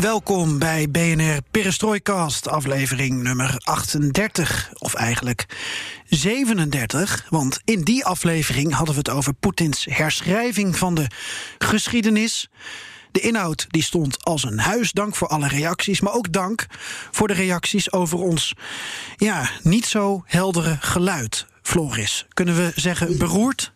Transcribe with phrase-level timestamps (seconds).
[0.00, 4.70] Welkom bij BNR Perestroikast, aflevering nummer 38.
[4.78, 5.46] Of eigenlijk
[6.04, 11.06] 37, want in die aflevering hadden we het over Poetins herschrijving van de
[11.58, 12.50] geschiedenis.
[13.12, 14.92] De inhoud die stond als een huis.
[14.92, 16.66] Dank voor alle reacties, maar ook dank
[17.10, 18.54] voor de reacties over ons
[19.16, 21.46] ja, niet zo heldere geluid.
[21.62, 23.72] Floris, kunnen we zeggen beroerd?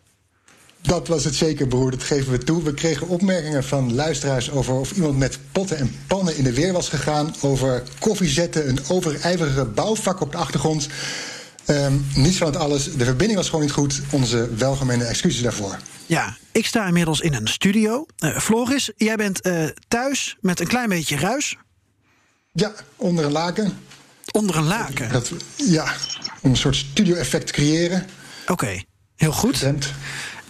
[0.83, 1.91] Dat was het zeker, broer.
[1.91, 2.63] Dat geven we toe.
[2.63, 6.73] We kregen opmerkingen van luisteraars over of iemand met potten en pannen in de weer
[6.73, 7.35] was gegaan.
[7.41, 10.87] Over koffiezetten, een overijverige bouwvak op de achtergrond.
[11.67, 12.95] Um, niets van het alles.
[12.95, 14.01] De verbinding was gewoon niet goed.
[14.11, 15.77] Onze welgemene excuses daarvoor.
[16.05, 18.05] Ja, ik sta inmiddels in een studio.
[18.19, 21.57] Uh, Floris, jij bent uh, thuis met een klein beetje ruis.
[22.51, 23.77] Ja, onder een laken.
[24.31, 25.11] Onder een laken?
[25.11, 25.93] Dat, ja,
[26.41, 28.05] om een soort studio-effect te creëren.
[28.41, 28.85] Oké, okay,
[29.15, 29.61] heel goed.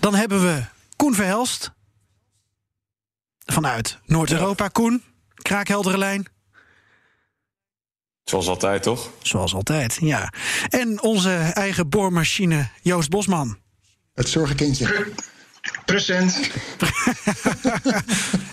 [0.03, 0.63] Dan hebben we
[0.95, 1.71] Koen Verhelst.
[3.45, 4.67] Vanuit Noord-Europa.
[4.67, 5.03] Koen,
[5.35, 6.25] kraakheldere lijn.
[8.23, 9.09] Zoals altijd, toch?
[9.21, 10.33] Zoals altijd, ja.
[10.69, 13.57] En onze eigen boormachine Joost Bosman.
[14.13, 15.11] Het zorgenkindje.
[15.85, 16.39] Present.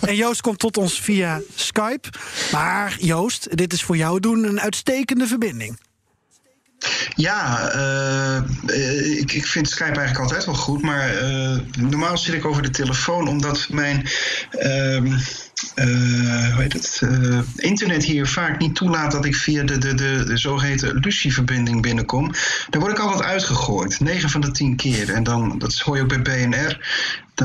[0.09, 2.09] en Joost komt tot ons via Skype.
[2.51, 5.79] Maar Joost, dit is voor jou doen een uitstekende verbinding.
[7.15, 8.41] Ja, uh,
[9.19, 10.81] ik, ik vind Skype eigenlijk altijd wel goed.
[10.81, 14.07] Maar uh, normaal zit ik over de telefoon omdat mijn.
[15.75, 17.01] Uh, hoe heet het?
[17.55, 22.31] internet hier vaak niet toelaat dat ik via de, de, de, de zogeheten Lucie-verbinding binnenkom.
[22.69, 23.99] Daar word ik altijd uitgegooid.
[23.99, 25.13] 9 van de 10 keer.
[25.13, 26.79] En dan, dat hoor je ook bij BNR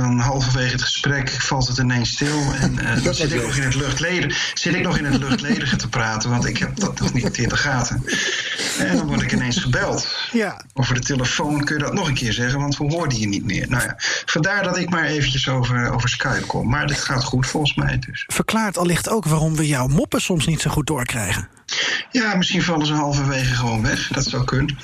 [0.00, 2.54] dan halverwege het gesprek valt het ineens stil.
[2.60, 5.76] En uh, dan zit ik, nog in het luchtledige, zit ik nog in het luchtledige
[5.76, 8.04] te praten, want ik heb dat nog niet in de gaten.
[8.78, 10.08] En dan word ik ineens gebeld.
[10.32, 10.64] Ja.
[10.74, 13.44] Over de telefoon kun je dat nog een keer zeggen, want we hoorden je niet
[13.44, 13.68] meer.
[13.68, 13.94] Nou ja,
[14.24, 16.68] vandaar dat ik maar eventjes over, over Skype kom.
[16.68, 18.15] Maar dit gaat goed volgens mij dus.
[18.26, 21.48] Verklaart allicht ook waarom we jouw moppen soms niet zo goed doorkrijgen.
[22.10, 24.08] Ja, misschien vallen ze halverwege gewoon weg.
[24.08, 24.78] Dat zou kunnen.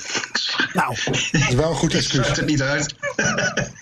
[0.73, 2.27] Nou, dat is wel een goed excuus.
[2.27, 2.95] Het niet uit.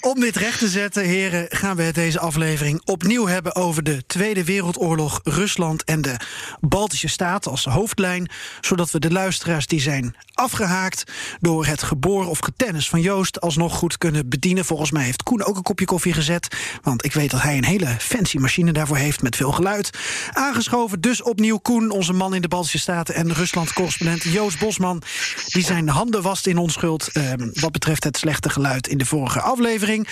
[0.02, 4.04] Om dit recht te zetten, heren, gaan we het deze aflevering opnieuw hebben over de
[4.08, 6.16] Tweede Wereldoorlog, Rusland en de
[6.60, 8.30] Baltische Staten als hoofdlijn.
[8.62, 11.04] Zodat we de luisteraars die zijn afgehaakt
[11.40, 14.66] door het geboren of getennis van Joost alsnog goed kunnen bedienen.
[14.66, 16.56] Volgens mij heeft Koen ook een kopje koffie gezet.
[16.82, 19.90] Want ik weet dat hij een hele fancy machine daarvoor heeft met veel geluid.
[20.32, 25.02] Aangeschoven dus opnieuw Koen, onze man in de Baltische Staten en Rusland-correspondent Joost Bosman.
[25.46, 29.42] Die zijn handen wast in onschuld eh, wat betreft het slechte geluid in de vorige
[29.42, 30.08] aflevering.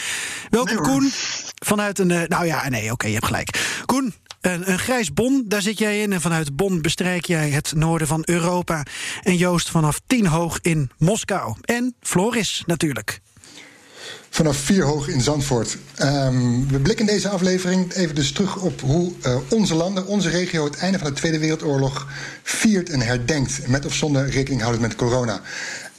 [0.50, 0.84] Welkom Nee.
[0.84, 1.12] Koen.
[1.66, 2.12] Vanuit een.
[2.12, 3.82] eh, nou ja, nee, oké, je hebt gelijk.
[3.86, 6.14] Koen, een, een grijs Bon, daar zit jij in.
[6.14, 8.84] En vanuit Bonn bestrijk jij het noorden van Europa.
[9.24, 11.56] En Joost vanaf tien hoog in Moskou.
[11.62, 13.22] En Floris natuurlijk.
[14.30, 15.78] Vanaf vier hoog in Zandvoort.
[15.96, 20.30] Ehm, we blikken in deze aflevering even dus terug op hoe eh, onze landen, onze
[20.30, 22.08] regio, het einde van de Tweede Wereldoorlog
[22.44, 23.68] viert en herdenkt.
[23.68, 25.42] Met of zonder rekening houdend met corona.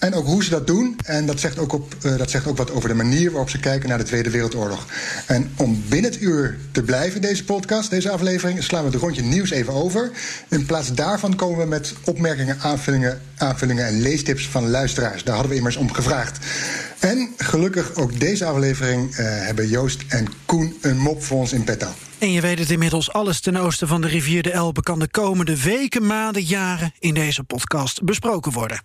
[0.00, 0.96] En ook hoe ze dat doen.
[1.04, 3.60] En dat zegt, ook op, eh, dat zegt ook wat over de manier waarop ze
[3.60, 4.86] kijken naar de Tweede Wereldoorlog.
[5.26, 9.22] En om binnen het uur te blijven, deze podcast, deze aflevering, slaan we het rondje
[9.22, 10.10] nieuws even over.
[10.48, 15.24] In plaats daarvan komen we met opmerkingen, aanvullingen, aanvullingen en leestips van luisteraars.
[15.24, 16.38] Daar hadden we immers om gevraagd.
[16.98, 21.64] En gelukkig ook deze aflevering eh, hebben Joost en Koen een mop voor ons in
[21.64, 21.88] petto.
[22.18, 25.08] En je weet het inmiddels, alles ten oosten van de rivier de Elbe kan de
[25.08, 28.82] komende weken, maanden, jaren in deze podcast besproken worden.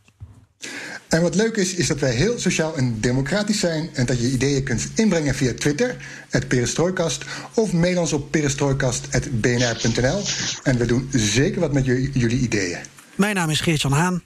[1.08, 3.90] En wat leuk is, is dat wij heel sociaal en democratisch zijn...
[3.94, 5.96] en dat je ideeën kunt inbrengen via Twitter,
[6.30, 7.24] het Perestrooikast...
[7.53, 10.22] of mail ons op perestrooikast.bnr.nl.
[10.64, 12.79] En we doen zeker wat met jullie ideeën.
[13.16, 14.23] Mijn naam is Geert-Jan Haan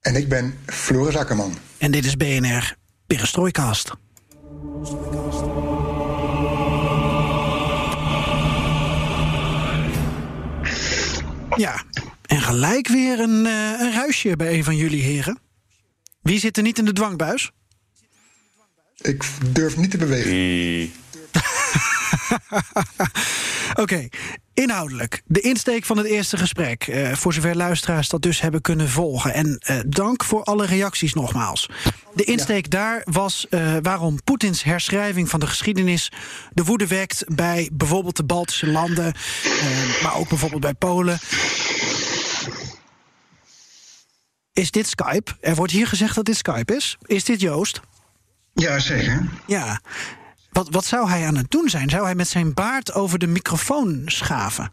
[0.00, 1.58] En ik ben Floris Akkerman.
[1.78, 2.76] en dit is BNR
[3.06, 3.90] Perestroikast.
[11.56, 11.82] Ja,
[12.26, 15.38] en gelijk weer een, eh, een ruisje bij een van jullie heren.
[16.22, 17.50] Wie zit er niet in de dwangbuis?
[19.00, 20.92] Ik durf niet te bewegen.
[23.82, 24.08] Oké,
[24.54, 26.86] Inhoudelijk, de insteek van het eerste gesprek.
[26.86, 29.34] Uh, voor zover luisteraars dat dus hebben kunnen volgen.
[29.34, 31.68] En uh, dank voor alle reacties nogmaals.
[32.14, 32.78] De insteek ja.
[32.78, 36.12] daar was uh, waarom Poetins herschrijving van de geschiedenis
[36.52, 39.14] de woede wekt bij bijvoorbeeld de Baltische landen,
[40.02, 41.18] maar ook bijvoorbeeld bij Polen.
[44.52, 45.32] Is dit Skype?
[45.40, 46.96] Er wordt hier gezegd dat dit Skype is.
[47.02, 47.80] Is dit Joost?
[48.54, 49.28] Ja, zeker.
[49.46, 49.80] Ja.
[50.50, 51.90] Wat, wat zou hij aan het doen zijn?
[51.90, 54.72] Zou hij met zijn baard over de microfoon schaven?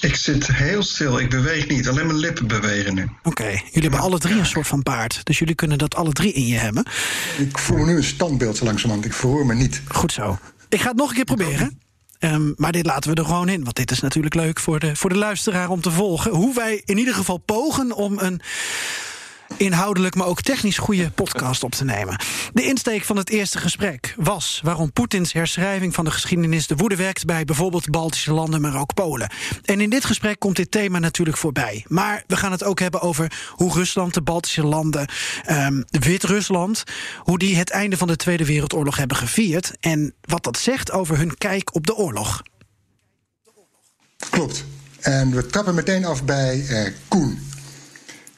[0.00, 1.88] Ik zit heel stil, ik beweeg niet.
[1.88, 3.02] Alleen mijn lippen bewegen nu.
[3.02, 3.52] Oké, okay.
[3.52, 5.24] jullie hebben alle drie een soort van baard.
[5.24, 6.86] Dus jullie kunnen dat alle drie in je hebben.
[7.38, 9.06] Ik voel nu een standbeeld zo langzamerhand.
[9.06, 9.82] Ik verhoor me niet.
[9.88, 10.38] Goed zo.
[10.68, 11.80] Ik ga het nog een keer proberen.
[12.20, 13.64] Um, maar dit laten we er gewoon in.
[13.64, 16.30] Want dit is natuurlijk leuk voor de, voor de luisteraar om te volgen.
[16.30, 18.40] Hoe wij in ieder geval pogen om een
[19.56, 22.18] inhoudelijk, maar ook technisch goede podcast op te nemen.
[22.52, 26.96] De insteek van het eerste gesprek was waarom Poetins herschrijving van de geschiedenis de woede
[26.96, 29.30] wekt bij bijvoorbeeld Baltische landen, maar ook Polen.
[29.64, 31.84] En in dit gesprek komt dit thema natuurlijk voorbij.
[31.88, 35.08] Maar we gaan het ook hebben over hoe Rusland, de Baltische landen,
[35.50, 36.84] um, Wit-Rusland,
[37.18, 41.16] hoe die het einde van de Tweede Wereldoorlog hebben gevierd en wat dat zegt over
[41.18, 42.42] hun kijk op de oorlog.
[44.30, 44.64] Klopt.
[45.00, 47.48] En we trappen meteen af bij uh, Koen.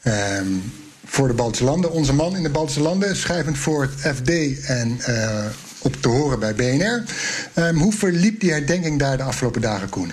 [0.05, 0.73] Um,
[1.13, 1.91] voor de Baltische landen.
[1.91, 4.31] Onze man in de Baltische landen, schrijvend voor het FD
[4.67, 5.45] en uh,
[5.83, 7.05] op te horen bij BNR.
[7.55, 10.13] Um, hoe verliep die herdenking daar de afgelopen dagen, Koen?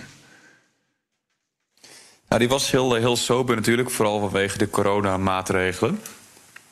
[2.28, 6.00] Nou, die was heel, heel sober natuurlijk, vooral vanwege de coronamaatregelen.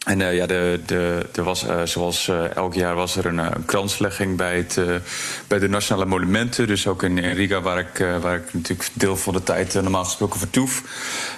[0.08, 3.66] En uh, ja, de, de, er was, uh, zoals uh, elk jaar was er een,
[3.66, 4.80] kranslegging bij, het,
[5.48, 6.68] bij de Nationale Monumenten.
[6.68, 10.04] Dus ook in, in Riga, waar ik, waar ik natuurlijk deel van de tijd normaal
[10.04, 10.84] gesproken vertoef.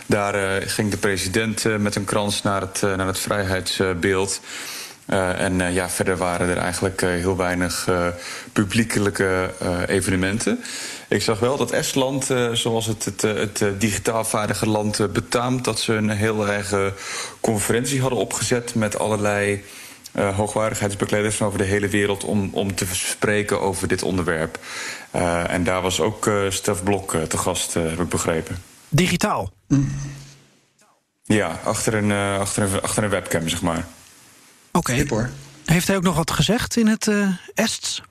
[0.05, 4.41] Daar ging de president met een krans naar het, naar het vrijheidsbeeld.
[5.05, 7.87] en ja, verder waren er eigenlijk heel weinig
[8.53, 9.51] publiekelijke
[9.87, 10.63] evenementen.
[11.09, 15.63] Ik zag wel dat Estland, uh, zoals het, het, het, digitaal vaardige land uh, betaamt,
[15.63, 16.93] dat ze een heel eigen
[17.39, 19.63] conferentie hadden opgezet met allerlei
[20.15, 24.59] uh, hoogwaardigheidsbekleders van over de hele wereld om, om te spreken over dit onderwerp.
[25.47, 28.63] en daar was ook Stef Blok te gast, heb ik begrepen.
[28.89, 29.51] Digitaal?
[31.23, 33.87] Ja, achter een, achter, een, achter een webcam, zeg maar.
[34.71, 35.05] Oké.
[35.07, 35.29] Okay.
[35.65, 37.11] Heeft hij ook nog wat gezegd in het
[37.53, 38.01] Ests?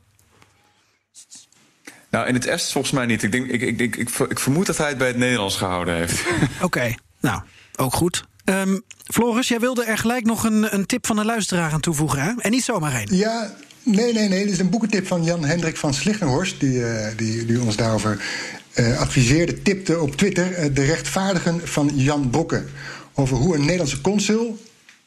[2.10, 3.22] Nou, in het Est volgens mij niet.
[3.22, 3.96] Ik, denk, ik, ik, ik,
[4.28, 6.22] ik, vermoed dat hij het bij het Nederlands gehouden heeft.
[6.62, 7.42] Oké, nou,
[7.76, 8.24] ook goed.
[8.44, 12.22] Um, Floris, jij wilde er gelijk nog een, een tip van de luisteraar aan toevoegen,
[12.22, 12.32] hè?
[12.38, 13.16] En niet zomaar één.
[13.16, 14.44] Ja, nee, nee, nee.
[14.44, 16.60] Dit is een boekentip van Jan Hendrik van Slichtenhorst...
[16.60, 18.24] die, uh, die, die ons daarover
[18.74, 20.64] uh, adviseerde, tipte op Twitter...
[20.64, 22.64] Uh, de rechtvaardigen van Jan Brokke...
[23.14, 24.58] over hoe een Nederlandse consul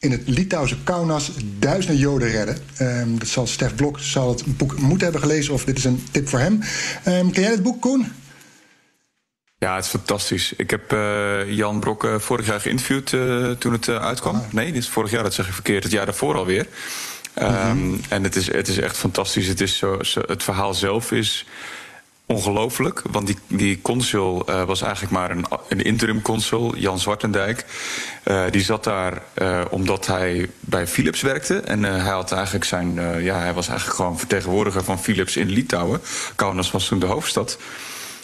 [0.01, 2.57] in het Litouwse Kaunas duizenden Joden redden.
[2.80, 6.03] Um, dat zal Stef Blok zal het boek moeten hebben gelezen, of dit is een
[6.12, 6.53] tip voor hem.
[7.07, 8.12] Um, ken jij het boek, Koen?
[9.57, 10.53] Ja, het is fantastisch.
[10.57, 14.36] Ik heb uh, Jan Brokke vorig jaar geïnterviewd uh, toen het uh, uitkwam.
[14.36, 14.42] Ah.
[14.51, 15.83] Nee, dit is vorig jaar, dat zeg ik verkeerd.
[15.83, 16.68] Het jaar daarvoor alweer.
[17.36, 17.69] Mm -hmm.
[17.69, 19.48] um, en het is, het is echt fantastisch.
[19.48, 21.45] Het, is zo, zo, het verhaal zelf is
[22.31, 23.01] ongelooflijk.
[23.11, 27.65] Want die, die consul uh, was eigenlijk maar een, een interim consul, Jan Zwartendijk.
[28.25, 31.59] Uh, die zat daar uh, omdat hij bij Philips werkte.
[31.59, 32.93] En hij had eigenlijk zijn.
[33.23, 36.01] ja, hij was eigenlijk gewoon vertegenwoordiger van Philips in Litouwen.
[36.35, 37.57] Kaunas was toen de hoofdstad.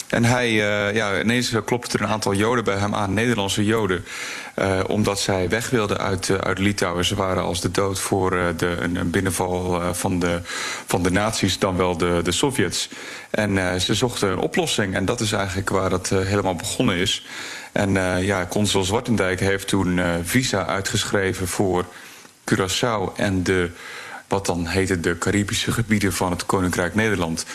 [0.08, 4.06] En hij, uh, ja, ineens klopte er een aantal Joden bij hem aan, Nederlandse Joden.
[4.56, 7.06] Uh, omdat zij weg wilden uit, uh, uit Litouwen.
[7.06, 10.40] Ze waren als de dood voor de, een, een binnenval van, de,
[10.86, 12.90] van de nazi's, dan wel de, de Sovjets.
[13.30, 14.96] En ze zochten een oplossing.
[14.96, 17.26] En dat is eigenlijk waar dat helemaal begonnen is.
[17.72, 21.86] En ja, consul Zwartendijk heeft toen visa uitgeschreven voor
[22.52, 23.70] Curaçao en de,
[24.28, 27.46] wat dan heette de Caribische gebieden van het Koninkrijk Nederland.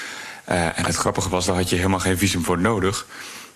[0.52, 3.06] Uh, en het grappige was, daar had je helemaal geen visum voor nodig.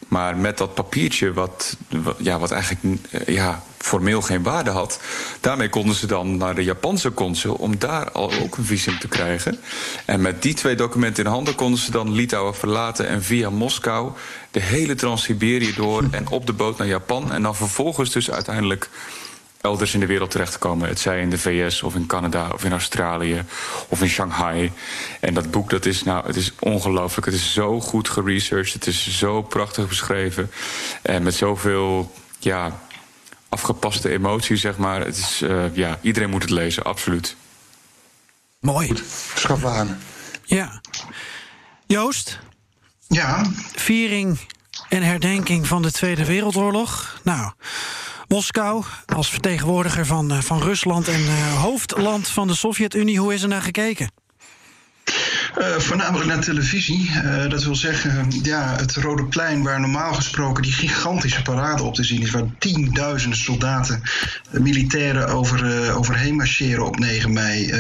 [0.09, 1.77] Maar met dat papiertje, wat,
[2.19, 5.01] ja, wat eigenlijk uh, ja, formeel geen waarde had,
[5.41, 9.09] daarmee konden ze dan naar de Japanse consul om daar al ook een visum te
[9.09, 9.59] krijgen.
[10.05, 14.13] En met die twee documenten in handen konden ze dan Litouwen verlaten en via Moskou
[14.51, 17.33] de hele Trans-Siberië door en op de boot naar Japan.
[17.33, 18.89] En dan vervolgens dus uiteindelijk
[19.67, 20.89] elders in de wereld terecht te komen.
[20.89, 23.45] Het zij in de VS of in Canada of in Australië
[23.89, 24.73] of in Shanghai.
[25.21, 27.27] En dat boek, dat is, nou, het is ongelooflijk.
[27.27, 28.73] Het is zo goed geresearched.
[28.73, 30.51] Het is zo prachtig beschreven.
[31.03, 32.81] En met zoveel, ja,
[33.49, 35.05] afgepaste emoties, zeg maar.
[35.05, 37.37] Het is, uh, ja, iedereen moet het lezen, absoluut.
[38.61, 38.93] Mooi.
[39.35, 39.99] Schaf aan.
[40.45, 40.81] Ja.
[41.87, 42.39] Joost?
[43.09, 43.51] Ja?
[43.75, 44.39] Viering
[44.89, 47.21] en herdenking van de Tweede Wereldoorlog.
[47.23, 47.53] Nou...
[48.29, 53.19] Moskou als vertegenwoordiger van, uh, van Rusland en uh, hoofdland van de Sovjet-Unie.
[53.19, 54.11] Hoe is er naar gekeken?
[55.79, 57.11] Voornamelijk naar televisie.
[57.49, 62.05] dat wil zeggen, ja, het Rode Plein, waar normaal gesproken die gigantische parade op te
[62.05, 64.03] zien is, waar tienduizenden soldaten,
[64.51, 67.73] militairen over, overheen marcheren op 9 mei.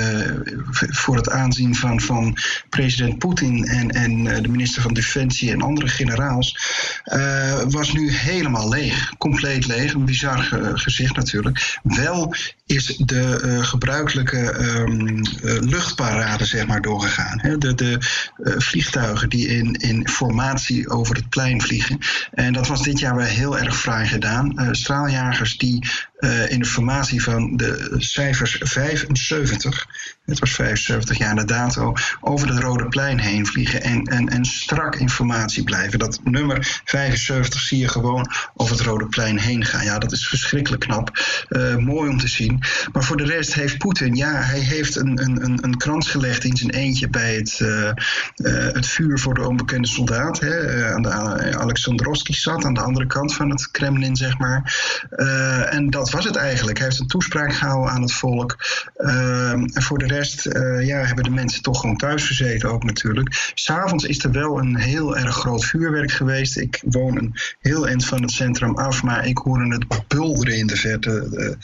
[0.71, 2.37] voor het aanzien van, van
[2.68, 6.59] president Poetin en, en de minister van Defensie en andere generaals.
[7.68, 9.12] was nu helemaal leeg.
[9.18, 9.95] Compleet leeg.
[9.95, 11.78] Een bizar gezicht natuurlijk.
[11.83, 12.35] Wel
[12.66, 17.15] is de uh, gebruikelijke uh, luchtparade zeg maar, doorgegaan.
[17.58, 17.99] De, de
[18.38, 21.99] uh, vliegtuigen die in, in formatie over het plein vliegen.
[22.30, 24.68] En dat was dit jaar wel heel erg fraai gedaan.
[24.70, 25.88] straaljagers die
[26.49, 29.87] in de formatie van de cijfers 75,
[30.25, 34.44] het was 75 jaar na dato, over het Rode Plein heen vliegen en, en, en
[34.44, 35.99] strak in formatie blijven.
[35.99, 39.85] Dat nummer 75 zie je gewoon over het Rode Plein heen gaan.
[39.85, 41.18] Ja, dat is verschrikkelijk knap.
[41.78, 42.62] mooi om te zien.
[42.92, 46.56] Maar voor de rest heeft Poetin, ja, hij heeft een, een, een krans gelegd in
[46.56, 47.90] zijn eentje bij het, uh,
[48.73, 50.40] het vuur voor de onbekende soldaat.
[50.40, 51.11] Hè, eh, aan de
[51.58, 54.75] Alexandrovski zat, aan de andere kant van het Kremlin, zeg maar.
[55.11, 56.78] Uh, en dat was het eigenlijk.
[56.78, 58.56] Hij heeft een toespraak gehouden aan het volk.
[58.96, 60.44] en voor de rest
[60.80, 63.50] ja, hebben de mensen toch gewoon thuis gezeten ook natuurlijk.
[63.54, 66.56] S'avonds is er wel een heel erg groot vuurwerk geweest.
[66.56, 70.66] Ik woon een heel eind van het centrum af, maar ik hoorde het bulderen in
[70.66, 71.56] de verte.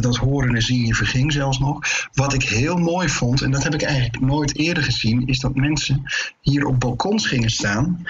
[0.00, 1.80] dat horen en zien je verging zelfs nog.
[2.12, 5.54] Wat ik heel mooi vond, en dat heb ik eigenlijk nooit eerder gezien, is dat
[5.54, 6.02] mensen
[6.40, 8.06] hier op balkons gingen staan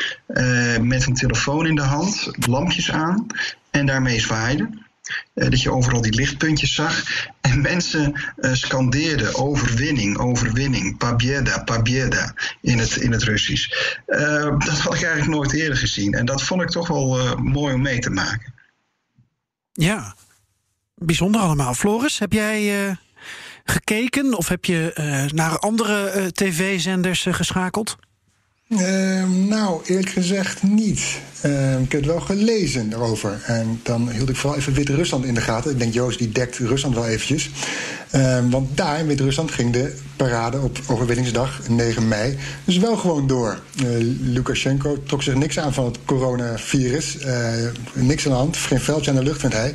[0.80, 3.26] met een telefoon in de hand, lampjes aan
[3.70, 4.88] en daarmee zwaaiden.
[5.34, 7.02] Uh, dat je overal die lichtpuntjes zag.
[7.40, 13.68] En mensen uh, scandeerden overwinning, overwinning, pabieda, pabieda in het, in het Russisch.
[14.06, 16.12] dat had ik eigenlijk nooit eerder gezien.
[16.14, 18.54] En dat vond ik toch wel mooi om mee te maken.
[19.72, 20.14] Ja,
[20.94, 21.74] bijzonder allemaal.
[21.74, 22.96] Floris, heb jij
[23.64, 27.96] gekeken of heb je naar andere tv-zenders geschakeld?
[28.78, 31.18] Ehm, nou, eerlijk gezegd niet.
[31.40, 33.42] Ehm, ik heb het wel gelezen erover.
[33.46, 35.70] En dan hield ik vooral even Wit-Rusland in de gaten.
[35.70, 37.50] Ik denk, Joost die dekt Rusland wel eventjes.
[38.10, 42.38] Ehm, want daar in Wit-Rusland ging de parade op overwinningsdag 9 mei.
[42.64, 43.60] Dus wel gewoon door.
[43.82, 43.88] Uh,
[44.20, 47.16] Lukashenko trok zich niks aan van het coronavirus.
[47.24, 47.52] Uh,
[47.94, 48.56] niks aan de hand.
[48.56, 49.74] Geen veldje aan de lucht vindt hij.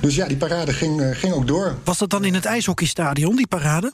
[0.00, 1.76] Dus ja, die parade ging, uh, ging ook door.
[1.84, 3.92] Was dat dan in het ijshockeystadion, die parade?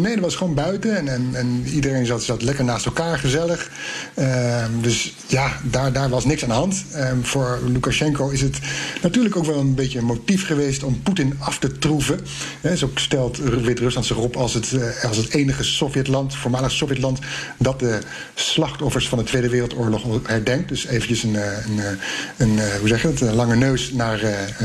[0.00, 3.70] Nee, dat was gewoon buiten en, en, en iedereen zat, zat lekker naast elkaar, gezellig.
[4.18, 6.84] Uh, dus ja, daar, daar was niks aan de hand.
[6.94, 8.58] Uh, voor Lukashenko is het
[9.02, 12.20] natuurlijk ook wel een beetje een motief geweest om Poetin af te troeven.
[12.60, 17.18] He, zo stelt Wit-Rusland zich op als het, uh, als het enige Sovjetland, voormalig Sovjetland,
[17.58, 17.98] dat de
[18.34, 20.68] slachtoffers van de Tweede Wereldoorlog herdenkt.
[20.68, 21.78] Dus eventjes een, eh, een,
[22.36, 24.20] een, een hoe zeg je het, een lange neus naar,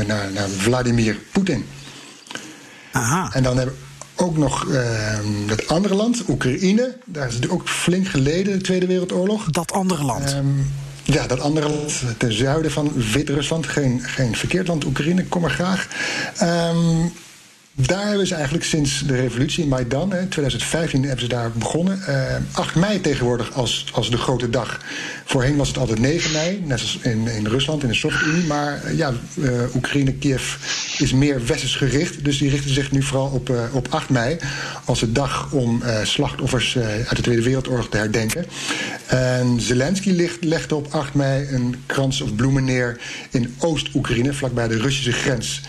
[0.06, 1.64] naar, naar Vladimir Poetin.
[2.92, 3.30] Aha.
[3.34, 3.76] En dan hebben
[4.22, 4.80] ook nog uh,
[5.46, 6.96] het andere land, Oekraïne.
[7.04, 9.50] Daar is het ook flink geleden, de Tweede Wereldoorlog.
[9.50, 10.32] Dat andere land?
[10.32, 13.66] Um, ja, dat andere land ten zuiden van Wit-Rusland.
[13.66, 15.88] Geen, geen verkeerd land, Oekraïne, kom maar graag.
[16.42, 17.12] Um,
[17.74, 21.98] daar hebben ze eigenlijk sinds de revolutie in Maidan, in 2015 hebben ze daar begonnen.
[22.08, 24.80] Uh, eh, 8 mei tegenwoordig als, als de grote dag.
[25.24, 28.44] Voorheen was het altijd 9 mei, net als in, in Rusland, in de Sovjet-Unie.
[28.44, 30.56] Maar uh, ja, uh, Oekraïne, Kiev
[30.98, 32.24] is meer westers gericht.
[32.24, 34.38] Dus die richten zich nu vooral op, op 8 mei
[34.84, 38.46] als de dag om slachtoffers uit de Tweede Wereldoorlog te herdenken.
[39.06, 43.00] En Zelensky legde op 8 mei een krans of bloemen neer
[43.30, 45.60] in Oost-Oekraïne, vlakbij de Russische grens.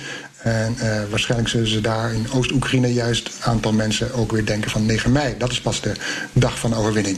[0.43, 4.71] En uh, waarschijnlijk zullen ze daar in Oost-Oekraïne juist een aantal mensen ook weer denken
[4.71, 5.35] van 9 mei.
[5.37, 5.91] Dat is pas de
[6.33, 7.17] dag van overwinning.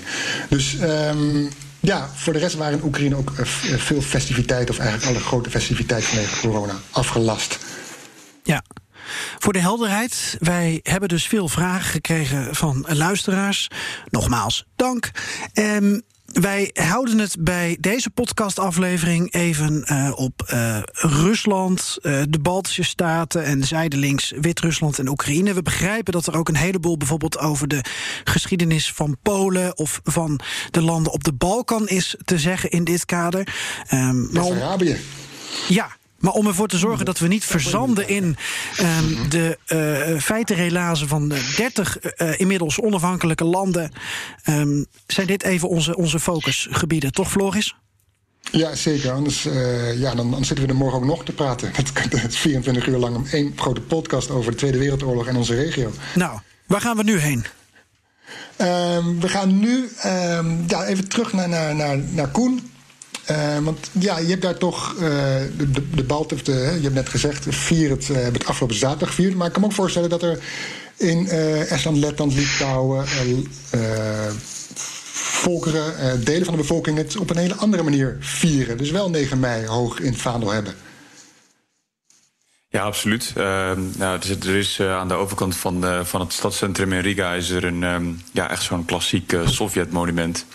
[0.50, 3.46] Dus um, ja, voor de rest waren in Oekraïne ook uh,
[3.78, 7.60] veel festiviteiten, of eigenlijk alle grote festiviteiten vanwege corona, afgelast.
[8.44, 8.64] Ja.
[9.40, 13.68] Voor de helderheid, wij hebben dus veel vragen gekregen van luisteraars.
[14.10, 15.12] Nogmaals, dank.
[15.54, 22.84] Um, wij houden het bij deze podcastaflevering even uh, op uh, Rusland, uh, de Baltische
[22.84, 25.54] Staten en zijdelings Wit-Rusland en Oekraïne.
[25.54, 27.84] We begrijpen dat er ook een heleboel bijvoorbeeld over de
[28.24, 30.40] geschiedenis van Polen of van
[30.72, 33.56] de landen op de Balkan is te zeggen in dit kader.
[33.94, 34.98] Um, Arabië.
[35.68, 38.24] Ja, maar om ervoor te zorgen dat we niet verzanden in
[38.82, 43.92] um, de uh, feitenrelazen van 30 uh, inmiddels onafhankelijke landen,
[44.50, 47.76] um, zijn dit even onze, onze focusgebieden, toch, Floris?
[48.52, 49.12] Ja, zeker.
[49.12, 51.72] Anders, uh, ja, dan, dan, zitten we er morgen ook nog te praten.
[51.74, 55.56] Het is 24 uur lang om één grote podcast over de Tweede Wereldoorlog en onze
[55.56, 55.92] regio.
[56.16, 57.46] Nou, waar gaan we nu heen?
[58.62, 59.90] Um, we gaan nu
[60.68, 62.74] ja, even terug naar, naar, naar, naar Koen.
[63.32, 65.00] Uh, want ja, je hebt daar toch uh,
[65.58, 69.36] de, de, je hebt net gezegd, vier het, uh, het afgelopen zaterdag gevierd.
[69.36, 70.40] Maar ik kan me ook voorstellen dat er
[70.98, 73.06] in Estland, Letland, Litouwen,
[75.14, 78.78] volkeren, delen van de bevolking het op een hele andere manier vieren.
[78.78, 80.74] Dus wel 9 mei hoog in het vaandel hebben.
[82.70, 83.34] Ja, absoluut.
[83.38, 83.44] Uh,
[83.98, 87.50] nou, er, is, er is aan de overkant van, van het stadscentrum in Riga is
[87.50, 90.46] er een, um, ja, echt zo'n klassiek Sovjet-monument.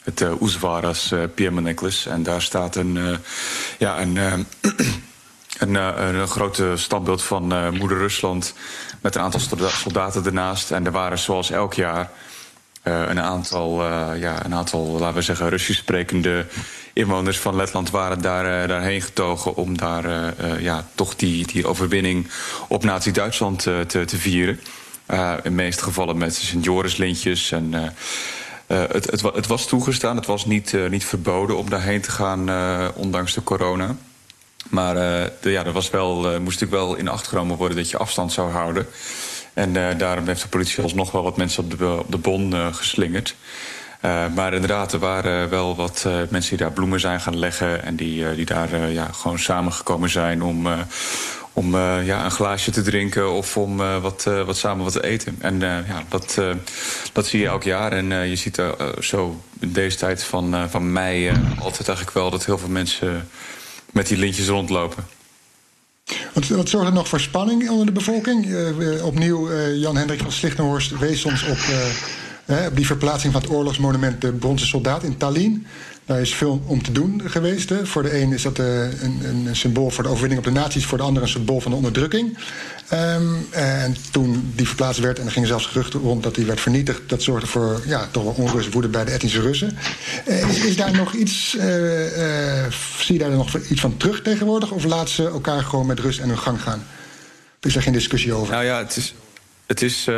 [0.00, 0.32] Het uh,
[1.12, 2.10] uh, Pierma Necklace.
[2.10, 3.16] En daar staat een, uh,
[3.78, 4.16] ja, een,
[5.58, 8.54] een, een grote standbeeld van moeder Rusland.
[9.00, 10.70] Met een aantal soldaten ernaast.
[10.70, 12.10] En er waren zoals elk jaar
[12.82, 16.46] een, aantal, ja, een aantal, laten we zeggen, Russisch sprekende
[16.92, 22.30] inwoners van Letland waren daar, daarheen getogen om daar ja, toch die, die overwinning
[22.68, 24.60] op Nazi-Duitsland te, te vieren.
[25.06, 27.52] In de meeste gevallen met Sint-Joris-lintjes.
[27.52, 27.94] En
[28.76, 32.50] het, het, het, was toegestaan, het was niet, uh, niet verboden om daarheen te gaan,
[32.50, 33.96] uh, ondanks de corona.
[34.68, 34.94] Maar
[35.40, 38.32] de, ja, er was wel, moest natuurlijk wel in acht genomen worden dat je afstand
[38.32, 38.86] zou houden.
[39.54, 43.36] En daarom heeft de politie alsnog wel wat mensen op de, op de bon geslingerd.
[44.34, 47.82] Maar inderdaad, er waren wel wat mensen die daar bloemen zijn gaan leggen...
[47.82, 50.66] en die, die daar ja, gewoon samengekomen zijn om,
[51.52, 53.32] om ja, een glaasje te drinken...
[53.32, 55.36] of om wat, wat samen wat te eten.
[55.38, 56.38] En ja, dat,
[57.12, 57.92] dat zie je elk jaar.
[57.92, 58.62] En je ziet
[59.00, 61.28] zo in deze tijd van, van mei
[61.58, 62.30] altijd eigenlijk wel...
[62.30, 63.28] dat heel veel mensen
[63.92, 65.04] met die lintjes rondlopen.
[66.32, 68.54] Wat, zorgt er nog voor spanning onder de bevolking?
[69.02, 71.58] Opnieuw, Jan-Hendrik van Slichtenhorst wees ons op,
[72.50, 75.66] uh, op die verplaatsing van het oorlogsmonument De Bronzen Soldaat in Tallinn.
[76.10, 77.68] Daar is veel om te doen geweest.
[77.68, 77.86] Hè.
[77.86, 80.98] Voor de een is dat een, een, symbool voor de overwinning op de nazi's, voor
[80.98, 82.38] de ander een symbool van de onderdrukking.
[82.92, 86.60] Um, en toen die verplaatst werd, en er gingen zelfs geruchten rond dat die werd
[86.60, 89.78] vernietigd, dat zorgde voor ja, toch wel onrust, woede bij de etnische Russen.
[90.28, 91.62] Uh, is, is, daar nog iets, uh,
[92.98, 96.18] zie je daar nog iets van terug tegenwoordig, of laten ze elkaar gewoon met rust
[96.18, 96.86] en hun gang gaan?
[97.60, 98.52] Is er geen discussie over.
[98.52, 99.14] Nou ja, het is.
[99.66, 100.08] Het is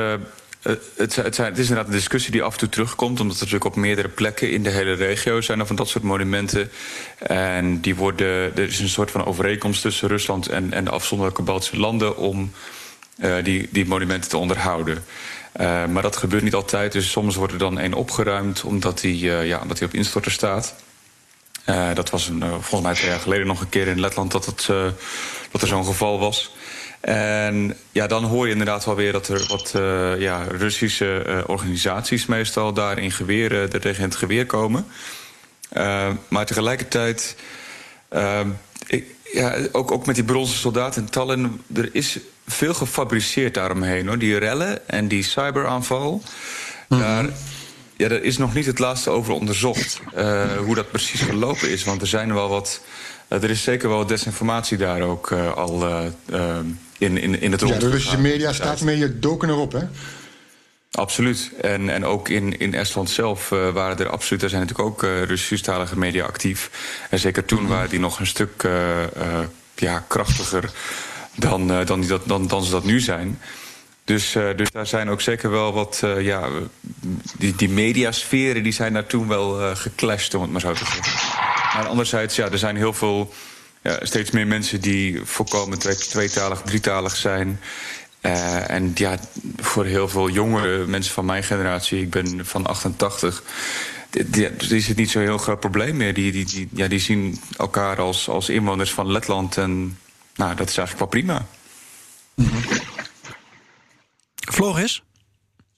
[0.63, 3.65] het, het, het, is inderdaad een discussie die af en toe terugkomt, omdat er natuurlijk
[3.65, 6.71] op meerdere plekken in de hele regio zijn er van dat soort monumenten.
[7.19, 11.43] En die worden, er is een soort van overeenkomst tussen Rusland en, en de afzonderlijke
[11.43, 12.53] Baltische landen om
[13.17, 15.05] uh, die, die monumenten te onderhouden.
[15.61, 19.25] Uh, maar dat gebeurt niet altijd, dus soms wordt er dan één opgeruimd omdat die,
[19.27, 20.75] ja, omdat die op instorten staat.
[21.95, 24.67] Dat was een, volgens mij twee jaar geleden nog een keer in Letland dat, het,
[25.51, 26.53] dat er zo'n geval was.
[27.03, 31.39] En ja, dan hoor je inderdaad wel weer dat er wat uh, ja, Russische uh,
[31.47, 34.87] organisaties meestal daar in geweer, uh, tegen het geweer komen.
[36.29, 37.37] maar tegelijkertijd,
[38.87, 44.07] ik, ja, ook, ook met die bronzen soldaten in Tallinn, er is veel gefabriceerd daaromheen.
[44.07, 44.19] Hoor.
[44.19, 46.23] Die rellen en die cyberaanval, mm
[46.89, 46.99] -hmm.
[46.99, 47.29] daar,
[47.97, 50.01] ja, daar is nog niet het laatste over onderzocht.
[50.65, 52.81] hoe dat precies gelopen is, want er zijn wel wat...
[53.41, 55.87] er is zeker wel desinformatie daar ook al
[56.99, 57.75] in, in, in het rond.
[57.75, 59.83] Ja, de Russische media, staatsmedia doken erop, hè?
[60.93, 61.51] Absoluut.
[61.61, 64.43] En, en ook in, in Estland zelf uh, waren er absoluut...
[64.43, 66.71] er zijn natuurlijk ook uh, Russisch-talige media actief.
[67.11, 67.69] En zeker toen -hmm.
[67.69, 68.73] waren die nog een stuk uh,
[69.75, 70.71] ja, krachtiger
[71.35, 73.39] dan, dan, die dat, dan, dan ze dat nu zijn.
[74.05, 76.03] Dus, dus daar zijn ook zeker wel wat...
[76.19, 76.49] ja,
[77.39, 81.13] die, die mediasferen die zijn daar toen wel geclashed, om het maar zo te zeggen.
[81.75, 83.33] Maar anderzijds, ja, er zijn heel veel
[83.83, 87.61] ja, steeds meer mensen die volkomen tweetalig, drietalig zijn.
[88.21, 89.19] En ja,
[89.57, 93.43] voor heel veel jongere mensen van mijn generatie, ik ben van 88,
[94.11, 96.15] die, die is het niet zo'n heel groot probleem meer.
[96.15, 99.99] Die, die, die, ja, die zien elkaar als, als inwoners van Letland en
[100.35, 101.47] nou, dat is eigenlijk wel prima.
[102.35, 102.63] -hmm.
[104.51, 105.03] Floris?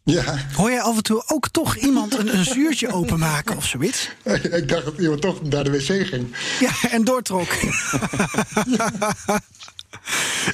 [0.04, 0.38] Ja.
[0.52, 4.10] Hoor jij af en toe ook toch iemand een, een zuurtje openmaken of zoiets?
[4.58, 6.36] Ik dacht dat iemand toch naar de wc ging.
[6.60, 7.52] Ja, en doortrok.
[8.76, 8.92] ja.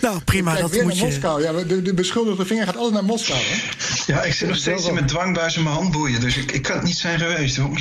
[0.00, 0.50] Nou, prima.
[0.50, 1.10] Kijk, dat weer moet naar je...
[1.10, 1.42] Moskou.
[1.42, 3.38] Ja, de, de beschuldigde vinger gaat altijd naar Moskou.
[3.42, 4.12] Hè?
[4.12, 6.20] Ja, ik zit nog steeds in mijn dwangbuis en mijn handboeien.
[6.20, 7.80] Dus ik, ik kan het niet zijn geweest, hoor.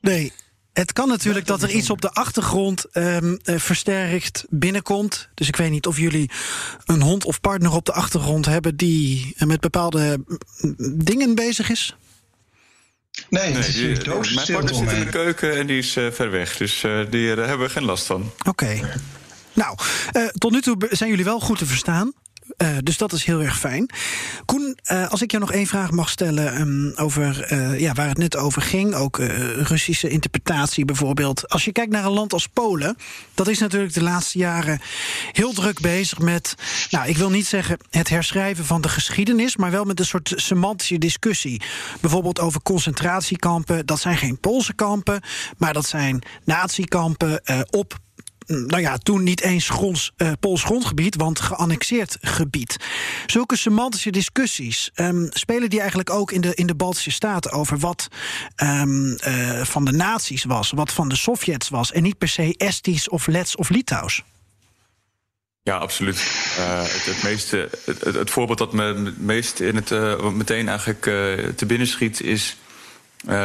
[0.00, 0.32] Nee,
[0.72, 5.28] het kan natuurlijk dat er iets op de achtergrond um, uh, versterkt binnenkomt.
[5.34, 6.30] Dus ik weet niet of jullie
[6.84, 10.24] een hond of partner op de achtergrond hebben die met bepaalde
[10.94, 11.96] dingen bezig is.
[13.28, 16.56] Nee, nee die, mijn partner zit in de keuken en die is uh, ver weg.
[16.56, 18.32] Dus uh, die, daar hebben we geen last van.
[18.38, 18.48] Oké.
[18.48, 18.82] Okay.
[19.52, 19.76] Nou,
[20.38, 22.12] tot nu toe zijn jullie wel goed te verstaan.
[22.58, 23.90] Uh, dus dat is heel erg fijn.
[24.44, 28.08] Koen, uh, als ik jou nog één vraag mag stellen um, over uh, ja, waar
[28.08, 29.16] het net over ging, ook
[29.56, 31.48] Russische interpretatie bijvoorbeeld.
[31.48, 32.96] Als je kijkt naar een land als Polen,
[33.34, 34.80] dat is natuurlijk de laatste jaren
[35.32, 36.54] heel druk bezig met,
[36.90, 40.32] nou, ik wil niet zeggen het herschrijven van de geschiedenis, maar wel met een soort
[40.36, 41.62] semantische discussie.
[42.00, 43.86] Bijvoorbeeld over concentratiekampen.
[43.86, 45.20] Dat zijn geen Poolse kampen,
[45.56, 48.00] maar dat zijn natiekampen op
[48.52, 52.76] nou ja, toen niet eens uh, Pools grondgebied, want geannexeerd gebied.
[53.26, 57.78] Zulke semantische discussies um, spelen die eigenlijk ook in de, in de Baltische Staten over
[57.78, 58.08] wat
[58.62, 62.54] um, uh, van de naties was, wat van de Sovjets was, en niet per se
[62.56, 64.22] Estisch of Lets of Litouws.
[65.62, 66.16] Ja, absoluut.
[66.58, 69.90] Uh, het, meeste, het, het, voorbeeld dat me het meest in het,
[70.32, 71.02] meteen eigenlijk
[71.56, 72.56] te binnen schiet is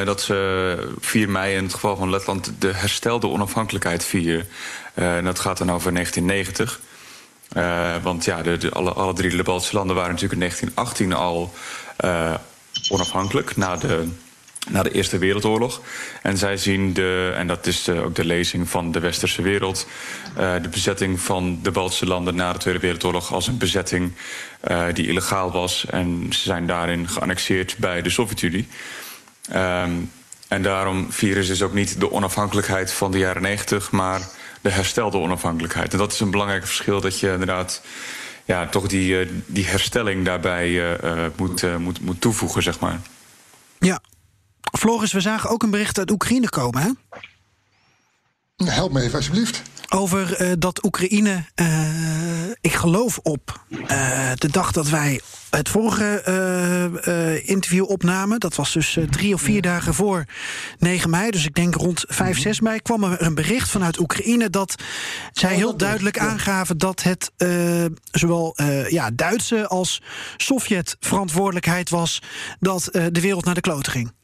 [0.05, 4.47] dat ze 4 mei in het geval van Letland de herstelde onafhankelijkheid vieren.
[4.97, 6.79] En dat gaat dan over 1990.
[8.03, 11.53] want ja, de, alle, alle drie de Baltische landen waren natuurlijk in 1918 al
[12.89, 14.07] onafhankelijk na de
[14.69, 15.81] na de Eerste Wereldoorlog.
[16.21, 19.87] En zij zien de, en dat is ook de lezing van de westerse wereld,
[20.35, 24.13] de bezetting van de Baltische landen na de Tweede Wereldoorlog als een bezetting
[24.93, 25.85] die illegaal was.
[25.85, 28.67] En ze zijn daarin geannexeerd bij de Sovjet-Unie.
[29.55, 30.11] Um,
[30.47, 34.21] en daarom vieren ze dus ook niet de onafhankelijkheid van de jaren 90, maar
[34.61, 35.91] de herstelde onafhankelijkheid.
[35.91, 37.81] En dat is een belangrijk verschil dat je inderdaad
[38.45, 40.97] ja, toch die, uh, die herstelling daarbij
[41.35, 42.99] moet, moet, moet toevoegen, zeg maar.
[43.79, 44.01] Ja,
[44.77, 46.89] Floris, we zagen ook een bericht uit Oekraïne komen, hè?
[48.65, 49.61] Help me even, alsjeblieft.
[49.89, 51.67] Over uh, dat Oekraïne, uh,
[52.61, 56.21] ik geloof op uh, de dag dat wij het vorige
[57.45, 58.39] interview opnamen.
[58.39, 60.25] Dat was dus drie of vier dagen voor
[60.79, 61.31] 9 mei.
[61.31, 64.75] Dus ik denk rond 5, 6 mei kwam er een bericht vanuit Oekraïne dat
[65.31, 67.31] zij heel duidelijk aangaven dat het
[68.11, 68.55] zowel
[68.89, 70.01] ja, Duitse als
[70.37, 72.21] Sovjet verantwoordelijkheid was
[72.59, 74.16] dat de wereld naar de kloten ging.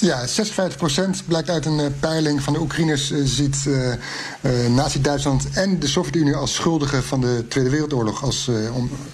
[0.00, 5.78] Ja, 56% blijkt uit een uh, peiling van de Oekraïners uh, ziet uh, Nazi-Duitsland en
[5.78, 8.50] de Sovjet-Unie als schuldigen van de Tweede Wereldoorlog als,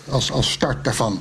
[0.09, 1.21] als, als start daarvan.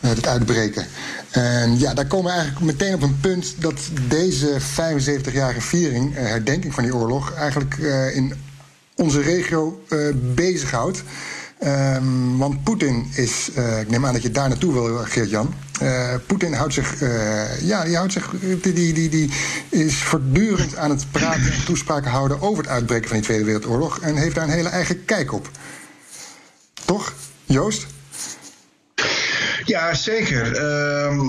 [0.00, 0.86] het uitbreken.
[1.30, 6.74] En ja, daar komen we eigenlijk meteen op een punt dat deze 75-jarige viering, herdenking
[6.74, 7.74] van die oorlog, eigenlijk
[8.14, 8.34] in
[8.94, 9.84] onze regio
[10.34, 11.02] bezighoudt.
[11.64, 15.54] Um, want Poetin is, uh, ik neem aan dat je daar naartoe wil, Geert-Jan.
[15.82, 18.30] Uh, Poetin houdt zich, uh, ja, die, houdt zich
[18.62, 19.30] die, die, die
[19.68, 24.00] is voortdurend aan het praten en toespraken houden over het uitbreken van die Tweede Wereldoorlog.
[24.00, 25.50] En heeft daar een hele eigen kijk op.
[26.84, 27.12] Toch,
[27.44, 27.86] Joost?
[29.70, 30.56] Ja, zeker.
[30.56, 31.20] Uh,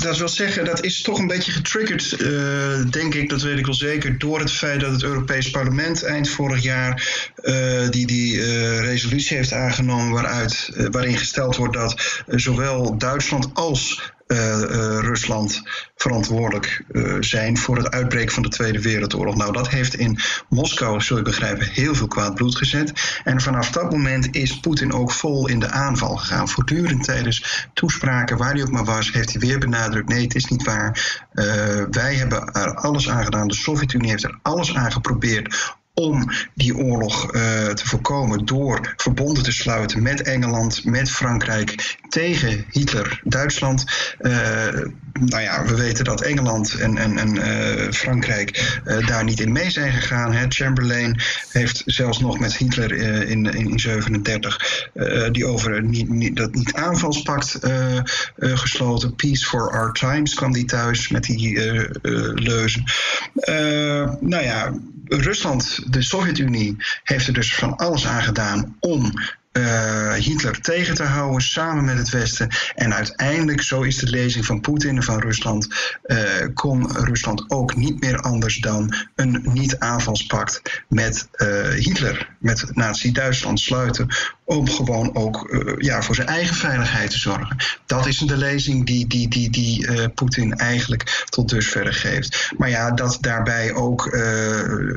[0.00, 3.64] dat wil zeggen, dat is toch een beetje getriggerd, uh, denk ik, dat weet ik
[3.64, 7.08] wel zeker, door het feit dat het Europees Parlement eind vorig jaar
[7.42, 8.40] uh, die, die
[8.80, 14.12] resolutie heeft aangenomen waaruit, waarin gesteld wordt dat zowel Duitsland als
[15.00, 15.62] Rusland
[15.96, 19.36] verantwoordelijk uh, zijn voor het uitbreken van de Tweede Wereldoorlog.
[19.36, 23.20] Nou, dat heeft in Moskou, zul je begrijpen, heel veel kwaad bloed gezet.
[23.24, 26.48] En vanaf dat moment is Poetin ook vol in de aanval gegaan.
[26.48, 30.44] Voortdurend tijdens toespraken, waar hij ook maar was, heeft hij weer benadrukt: nee, het is
[30.44, 31.20] niet waar.
[31.90, 33.48] wij hebben er alles aan gedaan.
[33.48, 39.42] De Sovjet-Unie heeft er alles aan geprobeerd om die oorlog uh, te voorkomen door verbonden
[39.42, 43.84] te sluiten met Engeland, met Frankrijk tegen Hitler, Duitsland.
[44.20, 44.32] Uh,
[45.12, 49.70] nou ja, we weten dat Engeland en, en, en uh, Frankrijk daar niet in mee
[49.70, 50.32] zijn gegaan.
[50.32, 50.44] Hè.
[50.48, 54.90] Chamberlain heeft zelfs nog met Hitler in, in, in 37
[55.32, 57.58] die over niet, niet, dat niet aanvalspact
[58.38, 59.14] gesloten.
[59.14, 61.60] Peace for our times kwam die thuis met die
[62.34, 62.84] leuzen.
[64.20, 64.72] nou ja,
[65.08, 69.12] Rusland, de Sovjet-Unie, heeft er dus van alles aan gedaan om
[69.52, 72.48] uh, Hitler tegen te houden samen met het Westen.
[72.74, 75.68] En uiteindelijk, zo is de lezing van Poetin en van Rusland,
[76.06, 76.18] uh,
[76.54, 84.08] kon Rusland ook niet meer anders dan een niet-aanvalspact met uh, Hitler, met Nazi-Duitsland sluiten.
[84.44, 87.56] Om gewoon ook ja, voor zijn eigen veiligheid te zorgen.
[87.86, 92.52] Dat is de lezing die, die, die, die Poetin eigenlijk tot dusver geeft.
[92.56, 94.18] Maar ja, dat daarbij ook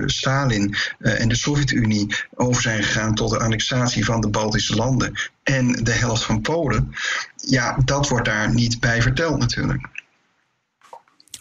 [0.05, 5.71] Stalin en de Sovjet-Unie over zijn gegaan tot de annexatie van de Baltische landen en
[5.83, 6.95] de helft van Polen,
[7.35, 9.87] ja, dat wordt daar niet bij verteld natuurlijk.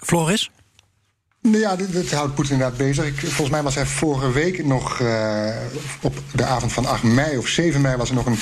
[0.01, 0.51] Floris?
[1.43, 3.07] Ja, dat, houdt Poetin inderdaad bezig.
[3.07, 5.47] Ik, volgens mij was hij vorige week nog uh,
[6.03, 8.39] op de avond van 8 mei of 7 mei was er nog een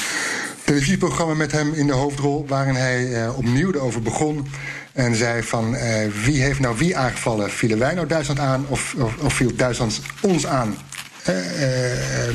[0.64, 4.46] televisieprogramma met hem in de hoofdrol, waarin hij uh, opnieuw erover begon.
[4.92, 5.80] En zei van uh,
[6.24, 7.50] wie heeft nou wie aangevallen?
[7.50, 10.76] Vielen wij nou Duitsland aan of, of, of viel Duitsland ons aan?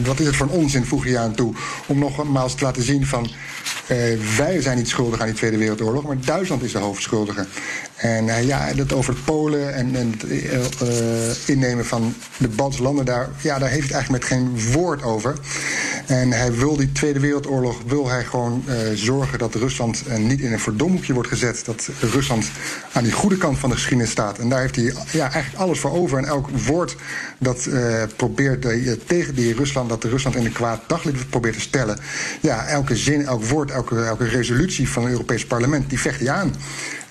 [0.03, 1.53] Wat is het voor een onzin, voeg je aan toe,
[1.85, 3.31] om nogmaals te laten zien van
[4.37, 7.47] wij zijn niet schuldig aan die Tweede Wereldoorlog, maar Duitsland is de hoofdschuldige.
[7.95, 13.29] En uh, ja, dat over Polen en, en het innemen van de Baltische landen, daar,
[13.41, 15.35] ja, daar heeft het eigenlijk met geen woord over.
[16.05, 20.53] En hij wil die Tweede Wereldoorlog, wil hij gewoon uh, zorgen dat Rusland niet in
[20.53, 21.65] een verdomhoekje wordt gezet.
[21.65, 22.45] Dat Rusland
[22.91, 24.37] aan die goede kant van de geschiedenis staat.
[24.37, 26.17] En daar heeft hij ja, eigenlijk alles voor over.
[26.17, 26.95] En elk woord
[27.39, 27.69] dat
[28.15, 28.61] probeert
[29.07, 31.97] tegen die Rusland, dat de Rusland in een kwaad daglicht probeert te stellen.
[32.41, 36.29] Ja, elke zin, elk woord, elke, elke resolutie van het Europees Parlement, die vecht hij
[36.29, 36.53] aan.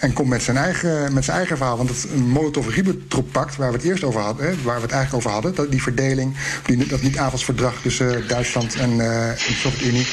[0.03, 1.77] En komt met zijn eigen, met zijn eigen verhaal.
[1.77, 5.55] Want het Molotov-Ribbentrop-pact, waar we het eerst over hadden, waar we het eigenlijk over hadden,
[5.55, 6.37] dat, die verdeling,
[6.67, 10.07] die, dat niet-avondsverdrag tussen Duitsland en, uh, en de Sovjet-Unie.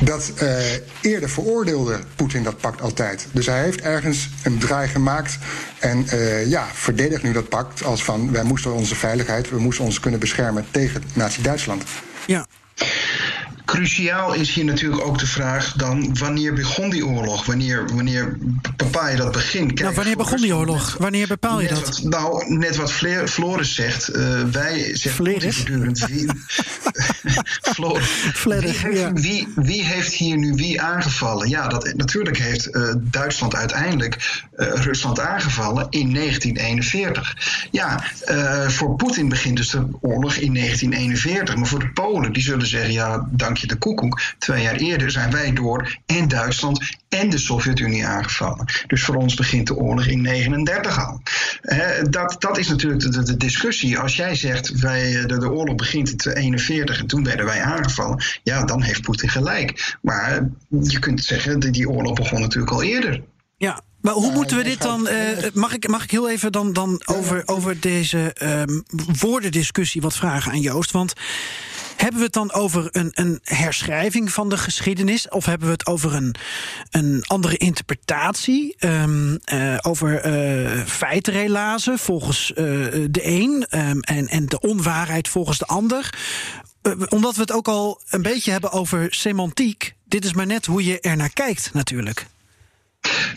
[0.00, 0.58] Dat uh,
[1.00, 3.26] eerder veroordeelde Poetin dat pact altijd.
[3.32, 5.38] Dus hij heeft ergens een draai gemaakt.
[5.78, 6.06] En
[6.48, 10.20] ja, verdedigt nu dat pact als van wij moesten onze veiligheid, we moesten ons kunnen
[10.20, 11.82] beschermen tegen Nazi-Duitsland.
[12.26, 12.46] Ja,
[13.68, 17.46] Cruciaal is hier natuurlijk ook de vraag dan wanneer begon die oorlog?
[17.46, 18.38] Wanneer, wanneer
[18.76, 19.66] bepaal je dat begin?
[19.66, 20.96] Kijk, nou, wanneer begon die oorlog?
[20.98, 21.80] wanneer bepaal je dat?
[21.80, 22.92] Wat, nou, net wat
[23.24, 24.16] Floris zegt.
[24.16, 26.26] Uh, wij zeggen voortdurend wie,
[28.34, 29.12] Floris, wie, ja.
[29.12, 31.48] wie, wie, heeft hier nu wie aangevallen?
[31.48, 37.36] Ja, dat, natuurlijk heeft uh, Duitsland uiteindelijk uh, Rusland aangevallen in 1941.
[37.70, 38.02] Ja,
[38.68, 41.56] voor Poetin begint dus de oorlog in 1941.
[41.56, 44.20] Maar voor de Polen, die zullen zeggen, ja, dank de koekoek.
[44.38, 48.66] Twee jaar eerder zijn wij door en Duitsland en de Sovjet-Unie aangevallen.
[48.86, 51.20] Dus voor ons begint de oorlog in 39 al.
[52.10, 53.98] dat, dat is natuurlijk de, discussie.
[53.98, 58.22] Als jij zegt wij, de, de oorlog begint in 41 en toen werden wij aangevallen,
[58.42, 59.96] ja, dan heeft Poetin gelijk.
[60.02, 63.22] Maar je kunt zeggen, die, die oorlog begon natuurlijk al eerder.
[63.56, 65.08] Ja, maar hoe moeten we dit dan.
[65.08, 68.84] Uh, mag, ik, mag ik heel even dan, dan over, over deze um,
[69.20, 70.90] woordendiscussie wat vragen aan Joost?
[70.90, 71.12] Want
[71.96, 75.28] hebben we het dan over een, een herschrijving van de geschiedenis?
[75.28, 76.34] Of hebben we het over een,
[76.90, 78.76] een andere interpretatie?
[78.78, 85.66] Um, uh, over uh, feitenrelazen volgens de een um, en, en de onwaarheid volgens de
[85.66, 86.10] ander?
[87.08, 89.94] omdat we het ook al een beetje hebben over semantiek.
[90.04, 92.26] Dit is maar net hoe je er naar kijkt, natuurlijk.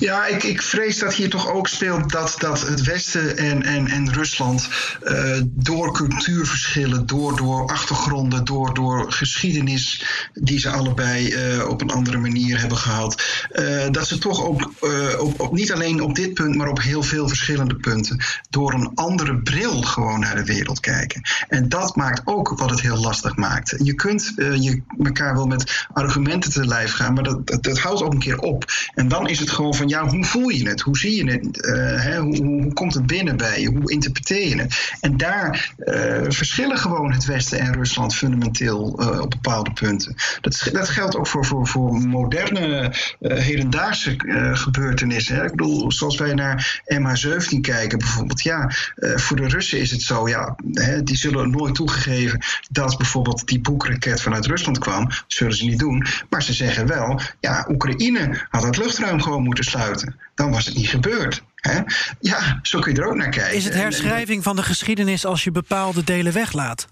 [0.01, 3.87] Ja, ik, ik vrees dat hier toch ook speelt dat, dat het Westen en, en,
[3.87, 4.67] en Rusland
[5.03, 11.91] uh, door cultuurverschillen, door, door achtergronden, door, door geschiedenis die ze allebei uh, op een
[11.91, 14.71] andere manier hebben gehad, uh, dat ze toch ook
[15.19, 18.91] op, op, niet alleen op dit punt, maar op heel veel verschillende punten, door een
[18.95, 21.21] andere bril gewoon naar de wereld kijken.
[21.47, 23.75] En dat maakt ook wat het heel lastig maakt.
[23.83, 28.13] Je kunt je elkaar wel met argumenten te lijf gaan, maar dat, dat houdt ook
[28.13, 28.65] een keer op.
[28.93, 30.81] En dan is het gewoon van ja, hoe voel je het?
[30.81, 31.65] Hoe zie je het?
[31.65, 32.19] Uh, hè?
[32.19, 33.69] Hoe, hoe, komt het binnen bij je?
[33.69, 34.93] Hoe interpreteer je het?
[35.01, 40.15] En daar uh, verschillen gewoon het Westen en Rusland fundamenteel uh, op bepaalde punten.
[40.41, 44.15] Dat, dat geldt ook voor, voor, voor moderne, hedendaagse
[44.53, 45.35] gebeurtenissen.
[45.35, 45.43] Hè?
[45.43, 48.41] Ik bedoel, zoals wij naar MH17 kijken bijvoorbeeld.
[48.41, 53.47] Ja, voor de Russen is het zo, ja, hè, die zullen nooit toegegeven dat bijvoorbeeld
[53.47, 55.05] die boekraket vanuit Rusland kwam.
[55.05, 56.05] Dat zullen ze niet doen.
[56.29, 60.19] Maar ze zeggen wel, ja, Oekraïne had het luchtruim gewoon moeten sluiten.
[60.35, 61.43] Dan was het niet gebeurd.
[61.55, 61.79] Hè?
[62.19, 63.55] Ja, zo kun je er ook naar kijken.
[63.55, 66.87] Is het herschrijving van de geschiedenis als je bepaalde delen weglaat?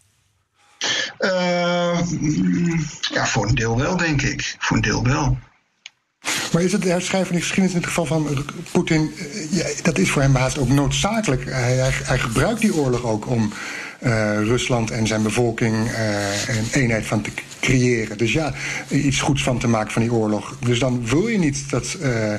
[1.20, 2.00] Uh,
[3.00, 4.56] ja, voor een deel wel, denk ik.
[4.60, 5.38] Voor een deel wel.
[6.52, 9.12] Maar is het herschrijven van de geschiedenis in het geval van Poetin...
[9.18, 11.46] Eh, ja, dat is voor hem haast ook noodzakelijk.
[11.46, 13.54] Hij, hij, hij gebruikt die oorlog ook om
[14.44, 18.18] Rusland en zijn bevolking uh, een eenheid van te creëren.
[18.18, 18.54] Dus ja,
[18.90, 20.58] iets goeds van te maken van die oorlog.
[20.66, 22.34] Dus dan wil je niet dat uh,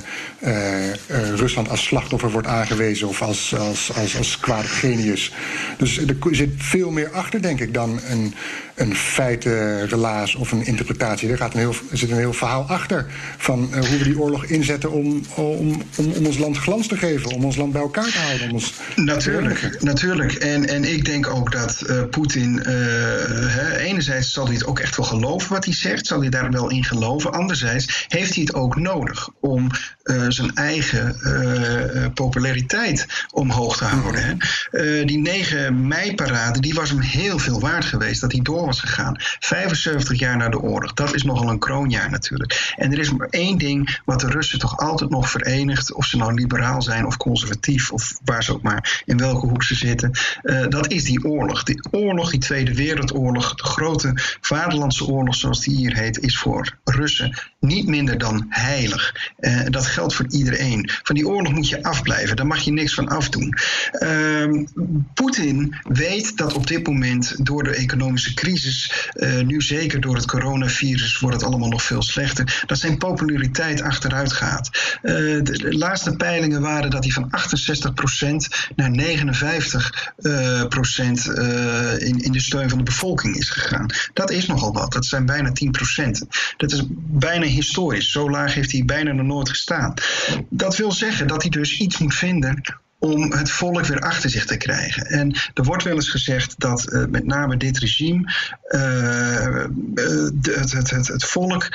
[1.36, 5.34] Rusland als slachtoffer wordt aangewezen of als, als, als, als genius.
[5.78, 8.34] Dus er zit veel meer achter, denk ik, dan een,
[8.80, 11.30] een feitenrelaas of een interpretatie.
[11.30, 13.06] Er, gaat een heel, er zit een heel verhaal achter
[13.38, 17.30] van hoe we die oorlog inzetten om, om, om, om ons land glans te geven,
[17.30, 18.48] om ons land bij elkaar te houden.
[18.48, 20.32] Om ons natuurlijk, natuurlijk.
[20.32, 24.96] En, en ik denk ook dat uh, Poetin, uh, enerzijds zal hij het ook echt
[24.96, 27.32] wel geloven wat hij zegt, zal hij daar wel in geloven.
[27.32, 29.70] Anderzijds heeft hij het ook nodig om
[30.28, 31.16] zijn eigen
[32.14, 34.22] populariteit omhoog te houden.
[34.70, 35.04] Hè.
[35.04, 39.14] die 9 mei-parade die was hem heel veel waard geweest dat hij door was gegaan.
[39.18, 42.74] 75 jaar na de oorlog, dat is nogal een kroonjaar natuurlijk.
[42.76, 46.16] En er is maar één ding wat de Russen toch altijd nog verenigt, of ze
[46.16, 50.10] nou liberaal zijn of conservatief, of waar ze ook maar in welke hoek ze zitten,
[50.68, 51.62] dat is die oorlog.
[51.62, 56.78] Die oorlog, die Tweede Wereldoorlog, de grote vaderlandse oorlog zoals die hier heet, is voor
[56.84, 59.32] Russen niet minder dan heilig.
[59.40, 60.90] Uh, dat geldt voor iedereen.
[61.02, 63.54] Van die oorlog moet je afblijven, daar mag je niks van afdoen.
[63.92, 64.64] Uh,
[65.14, 70.26] Poetin weet dat op dit moment door de economische crisis, uh, nu zeker door het
[70.26, 74.70] coronavirus, wordt het allemaal nog veel slechter, dat zijn populariteit achteruit gaat.
[75.02, 77.34] Uh, de, laatste peilingen waren dat hij van 68%
[78.76, 78.94] naar 59%
[81.98, 83.86] in, in de steun van de bevolking is gegaan.
[84.12, 84.92] Dat is nogal wat.
[84.92, 86.26] Dat zijn bijna 10 procent.
[86.56, 88.10] Dat is bijna historisch.
[88.10, 89.94] Zo laag heeft hij bijna nog nooit gestaan.
[90.48, 92.62] Dat wil zeggen dat hij dus iets moet vinden
[93.00, 95.06] om het volk weer achter zich te krijgen.
[95.06, 98.32] En er wordt wel eens gezegd dat uh, met name dit regime
[98.68, 99.64] uh,
[100.44, 101.68] het, het, het, het volk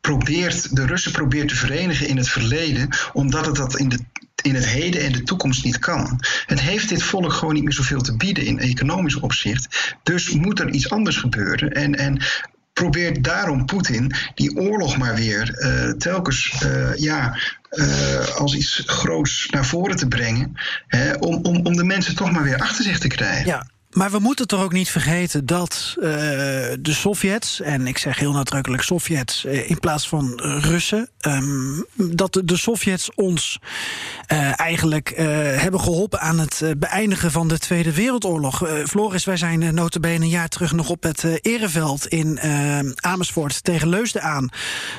[0.00, 3.98] probeert, de Russen probeert te verenigen in het verleden, omdat het dat in de
[4.42, 6.20] in het heden en de toekomst niet kan.
[6.46, 9.94] Het heeft dit volk gewoon niet meer zoveel te bieden in economisch opzicht.
[10.02, 11.72] Dus moet er iets anders gebeuren.
[11.72, 12.22] En, en
[12.76, 17.38] probeert daarom Poetin die oorlog maar weer uh, telkens uh, ja,
[17.70, 20.56] uh, als iets groots naar voren te brengen.
[20.86, 23.46] Hè, om, om, om de mensen toch maar weer achter zich te krijgen.
[23.46, 23.66] Ja.
[23.96, 28.32] Maar we moeten toch ook niet vergeten dat uh, de Sovjets, en ik zeg heel
[28.32, 33.58] nadrukkelijk Sovjets uh, in plaats van Russen, um, dat de, Sovjets ons
[34.32, 35.12] uh, eigenlijk
[35.56, 38.68] hebben geholpen aan het beëindigen van de Tweede Wereldoorlog.
[38.86, 42.40] Floris, wij zijn uh, een jaar terug nog op het Ereveld in
[43.00, 44.48] Amersfoort tegen Leusden aan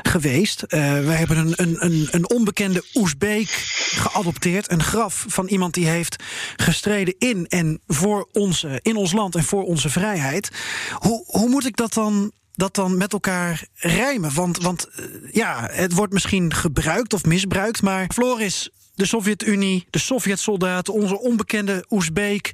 [0.02, 0.64] geweest.
[0.68, 3.50] wij hebben een, een, een, een onbekende Oezbeek
[3.96, 6.24] geadopteerd, een graf van iemand die heeft
[6.56, 10.50] gestreden in en voor onze in ons land en voor onze vrijheid.
[10.94, 14.34] Hoe, hoe moet ik dat dan dat dan met elkaar rijmen?
[14.34, 20.00] Want, want eh, ja, het wordt misschien gebruikt of misbruikt, maar Floris, de Sovjet-Unie, de
[20.00, 22.52] Sovjet-soldaten, onze onbekende Oezbeek,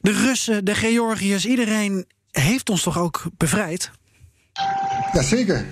[0.00, 3.90] de Russen, de Georgiërs, iedereen heeft ons toch ook bevrijd?
[5.12, 5.66] Jazeker.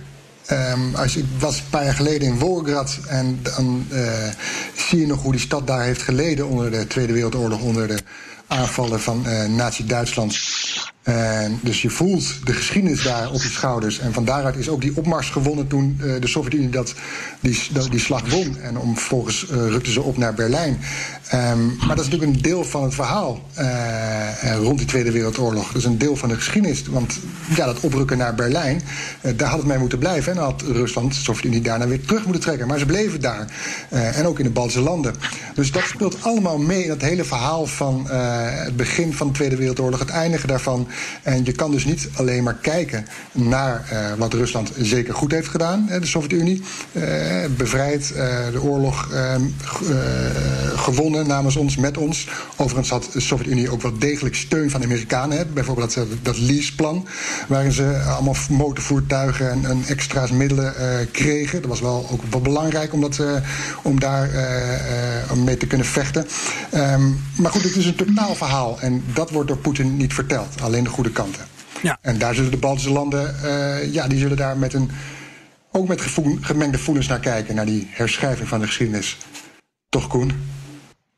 [0.51, 4.29] Um, als je, was een paar jaar geleden in Volgograd en dan uh,
[4.77, 7.99] zie je nog hoe die stad daar heeft geleden onder de Tweede Wereldoorlog, onder de
[8.53, 10.39] aanvallen van uh, Nazi-Duitsland.
[11.03, 13.99] En dus je voelt de geschiedenis daar op je schouders.
[13.99, 16.95] En van daaruit is ook die opmars gewonnen toen uh, de Sovjet-Unie dat,
[17.41, 17.59] die,
[17.91, 18.59] die slag won.
[18.59, 20.81] En om, vervolgens uh, rukten ze op naar Berlijn.
[21.35, 25.67] Um, maar dat is natuurlijk een deel van het verhaal uh, rond die Tweede Wereldoorlog.
[25.67, 26.83] Dat is een deel van de geschiedenis.
[26.87, 27.19] Want
[27.57, 28.83] ja, dat oprukken naar Berlijn,
[29.37, 30.33] daar had het mee moeten blijven.
[30.33, 32.67] En dan had Rusland, de Sovjet-Unie, daarna weer terug moeten trekken.
[32.67, 33.47] Maar ze bleven daar.
[33.91, 35.15] en ook in de Baltische landen.
[35.55, 39.57] Dus dat speelt allemaal mee in het hele verhaal van het begin van de Tweede
[39.57, 40.89] Wereldoorlog, het eindigen daarvan.
[41.23, 45.49] En je kan dus niet alleen maar kijken naar uh, wat Rusland zeker goed heeft
[45.49, 47.05] gedaan, de Sovjet-Unie, uh,
[47.57, 48.19] bevrijd, uh,
[48.53, 49.11] de oorlog
[50.75, 52.29] gewonnen namens ons, met ons.
[52.57, 55.39] Overigens had de Sovjet-Unie ook wel degelijk steun van de Amerikanen.
[55.39, 55.47] Hè?
[55.47, 57.07] Bijvoorbeeld dat, dat leaseplan,
[57.49, 60.75] waarin ze allemaal motorvoertuigen en, en extra's middelen
[61.13, 61.61] kregen.
[61.61, 63.21] Dat was wel ook wel belangrijk om, dat,
[63.83, 64.31] om daar
[65.45, 66.27] mee te kunnen vechten.
[66.75, 70.61] Um, maar goed, het is een totaal verhaal en dat wordt door Poetin niet verteld.
[70.61, 71.47] Alleen de goede kanten.
[71.83, 71.99] Ja.
[72.01, 74.91] En daar zullen de Baltische landen, uh, ja, die zullen daar met een,
[75.71, 79.19] ook met gevoel, gemengde voelens naar kijken, naar die herschrijving van de geschiedenis.
[79.89, 80.33] Toch, Koen?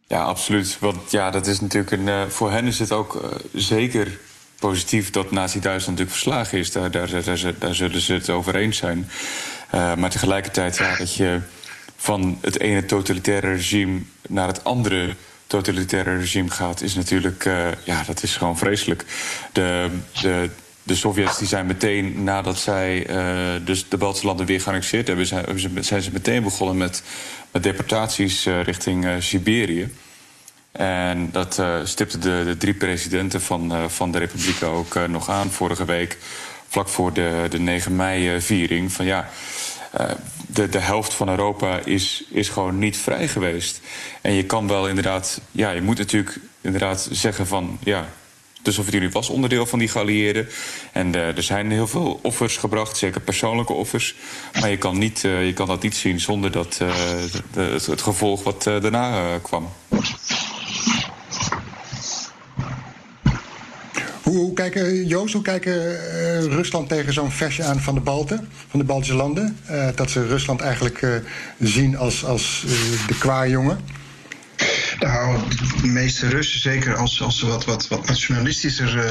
[0.07, 0.77] Ja, absoluut.
[0.81, 2.07] Want ja, dat is natuurlijk een.
[2.07, 4.19] Uh, voor hen is het ook uh, zeker
[4.59, 6.73] positief dat Nazi-Duitsland natuurlijk verslagen is.
[6.73, 9.09] Daar, daar, daar, daar, zullen ze het over eens zijn.
[9.71, 11.41] maar tegelijkertijd, ja, dat je
[11.97, 15.15] van het ene totalitaire regime naar het andere
[15.55, 19.05] totalitaire regime gaat, is natuurlijk, uh, ja, dat is gewoon vreselijk.
[19.53, 19.89] De,
[20.23, 20.51] de,
[20.83, 25.27] de Sovjets die zijn meteen nadat zij uh, dus de Baltische landen weer geannexeerd hebben,
[25.27, 25.45] zijn,
[25.81, 27.03] zijn ze meteen begonnen met,
[27.51, 29.93] met deportaties uh, richting Siberië.
[30.73, 35.85] En dat stipte de, de, drie presidenten van, van de republieken ook nog aan vorige
[35.85, 36.19] week,
[36.69, 38.93] vlak voor de, de 9 mei-viering.
[38.93, 39.31] Van ja,
[40.47, 43.81] de, de helft van Europa is, is gewoon niet vrij geweest.
[44.21, 48.09] En je kan wel inderdaad, ja, je moet natuurlijk inderdaad zeggen van ja.
[48.63, 50.49] De Sovjet-Unie was onderdeel van die geallieerden.
[50.93, 54.15] En uh, er zijn heel veel offers gebracht, zeker persoonlijke offers.
[54.61, 56.75] Maar je kan, niet, uh, je kan dat niet zien zonder dat,
[57.53, 59.69] de, het, gevolg wat daarna kwam.
[64.25, 68.81] Hoe, kijken, Joost, hoe kijken uh, Rusland tegen zo'n versje aan van de Balten, van
[68.81, 69.59] de Baltische landen?
[69.71, 71.15] Uh, dat ze Rusland eigenlijk uh,
[71.59, 72.65] zien als, als
[73.07, 73.19] de
[74.99, 75.39] Nou,
[75.81, 79.05] de meeste Russen, zeker als, als ze wat, wat, wat nationalistischer uh,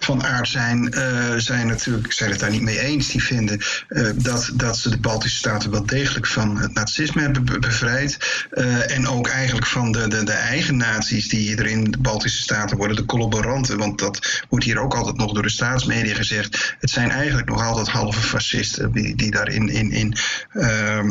[0.00, 3.08] van aard zijn, uh, zijn natuurlijk zijn het daar niet mee eens.
[3.08, 7.60] Die vinden uh, dat, dat ze de Baltische Staten wel degelijk van het nazisme hebben
[7.60, 8.46] bevrijd.
[8.86, 12.76] en ook eigenlijk van de, de, de eigen naties die er in de Baltische Staten
[12.76, 13.78] worden, de collaboranten.
[13.78, 16.76] Want dat wordt hier ook altijd nog door de staatsmedia gezegd.
[16.80, 20.14] Het zijn eigenlijk nog altijd halve fascisten die, die daar in, in, in
[20.52, 21.08] ehm,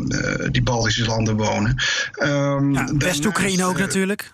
[0.51, 1.83] die Baltische landen wonen.
[2.23, 4.26] Um, ja, West-Oekraïne ook natuurlijk.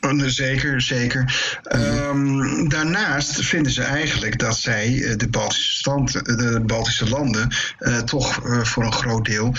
[0.00, 1.58] Oh, zeker, zeker.
[1.74, 7.54] Um, daarnaast vinden ze eigenlijk dat zij eh, de Baltische, stand, eh, de Baltische landen
[7.80, 9.54] uh, toch uh, voor een groot deel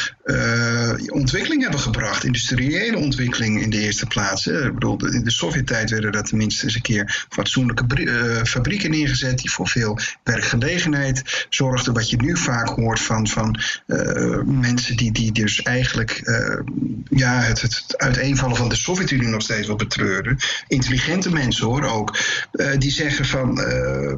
[1.08, 2.24] ontwikkeling hebben gebracht.
[2.24, 4.48] Industriële ontwikkeling in de eerste plaats.
[4.48, 9.52] Ik bedoel, in de Sovjet-tijd werden er tenminste eens een keer fatsoenlijke fabrieken neergezet die
[9.52, 11.94] voor veel werkgelegenheid zorgden.
[11.94, 13.60] Wat je nu vaak hoort van, van
[14.46, 16.22] mensen die, die dus eigenlijk
[17.10, 20.29] ja, het, het uiteenvallen van de Sovjet-Unie nog steeds wel betreuren
[20.68, 22.18] intelligente mensen hoor ook,
[22.52, 24.14] uh, die zeggen van, uh,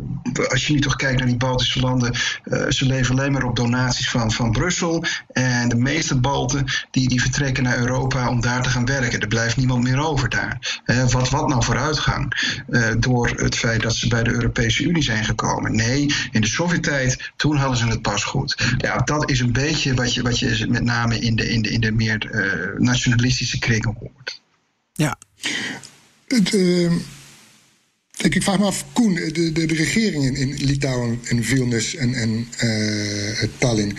[0.50, 2.14] als je nu toch kijkt naar die Baltische landen,
[2.46, 5.04] uh, ze leven alleen maar op donaties van, van Brussel.
[5.32, 9.20] En de meeste Balten die, die vertrekken naar Europa om daar te gaan werken.
[9.20, 10.82] Er blijft niemand meer over daar.
[11.12, 12.34] wat, wat nou vooruitgang?
[13.00, 15.76] door het feit dat ze bij de Europese Unie zijn gekomen.
[15.76, 18.76] Nee, in de Sovjet-tijd, toen hadden ze het pas goed.
[18.78, 21.70] Ja, dat is een beetje wat je, wat je met name in de, in de,
[21.70, 24.42] in de meer nationalistische kringen hoort.
[24.94, 25.18] Ja.
[26.32, 26.92] Uh,
[28.18, 32.14] ik, ik, vraag me af, Koen, de, de, de regeringen in Litouwen en Vilnius en,
[32.14, 33.98] en uh, Tallinn.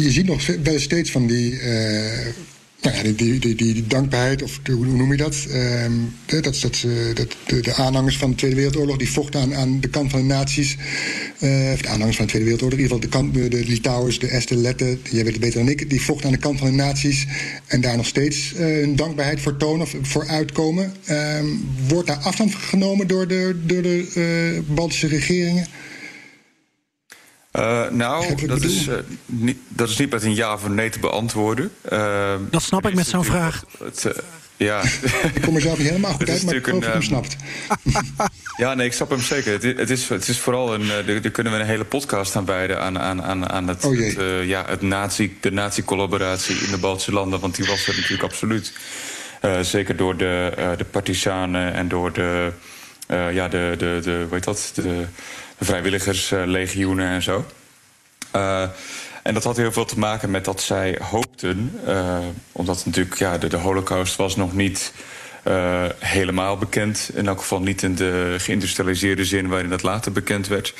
[0.00, 2.26] je ziet nog wel steeds van die uh,
[2.80, 5.46] nou ja, die, die, die, dankbaarheid, of hoe noem je dat?
[5.52, 6.60] Um, dat, dat,
[7.14, 10.20] dat de, de, aanhangers van de Tweede Wereldoorlog die vochten aan, aan de kant van
[10.20, 10.76] de nazi's.
[11.40, 14.18] Uh, of de aanhangers van de Tweede Wereldoorlog, in ieder geval de, kant, de, Litouwers,
[14.18, 16.68] de Esten, Letten, jij weet het beter dan ik, die vochten aan de kant van
[16.68, 17.26] de nazi's
[17.66, 20.92] en daar nog steeds uh, hun dankbaarheid voor tonen of voor uitkomen.
[21.10, 25.66] Um, wordt daar afstand genomen door de, de Baltische regeringen?
[27.58, 28.94] Uh, nou, dat is, uh,
[29.26, 31.70] niet, dat is niet met een ja of een nee te beantwoorden.
[31.92, 33.64] Uh, dat snap ik met zo'n vraag.
[33.84, 34.22] Het,
[34.56, 34.82] ja.
[35.34, 37.36] ik kom mezelf niet helemaal goed uit, maar ik hoop dat hem snapt.
[38.56, 39.52] ja, nee, ik snap hem zeker.
[39.52, 40.90] Het, het, is, het is vooral een...
[40.90, 42.80] Er kunnen we een hele podcast aan wijden...
[42.80, 47.12] aan, aan, aan, aan het, oh het ja, het nazi, de nazi-collaboratie in de Baltische
[47.12, 47.40] landen.
[47.40, 48.72] Want die was er natuurlijk absoluut.
[49.60, 52.52] zeker door de, de partisanen en door de...
[53.08, 54.72] ja, de, de, de, hoe heet dat?
[54.74, 55.04] De,
[55.60, 57.44] vrijwilligerslegioenen en zo.
[58.36, 58.62] Uh,
[59.22, 62.18] en dat had heel veel te maken met dat zij hoopten, uh,
[62.52, 64.92] omdat natuurlijk ja, de, de Holocaust was nog niet
[65.98, 67.10] helemaal bekend.
[67.14, 70.74] In elk geval niet in de geïndustrialiseerde zin waarin dat later bekend werd.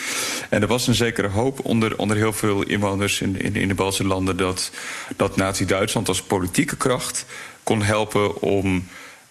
[0.48, 3.74] En er was een zekere hoop onder, onder heel veel inwoners in, in, in de
[3.74, 4.70] Baltische landen dat,
[5.16, 7.24] dat Nazi-Duitsland als politieke kracht
[7.62, 8.88] kon helpen om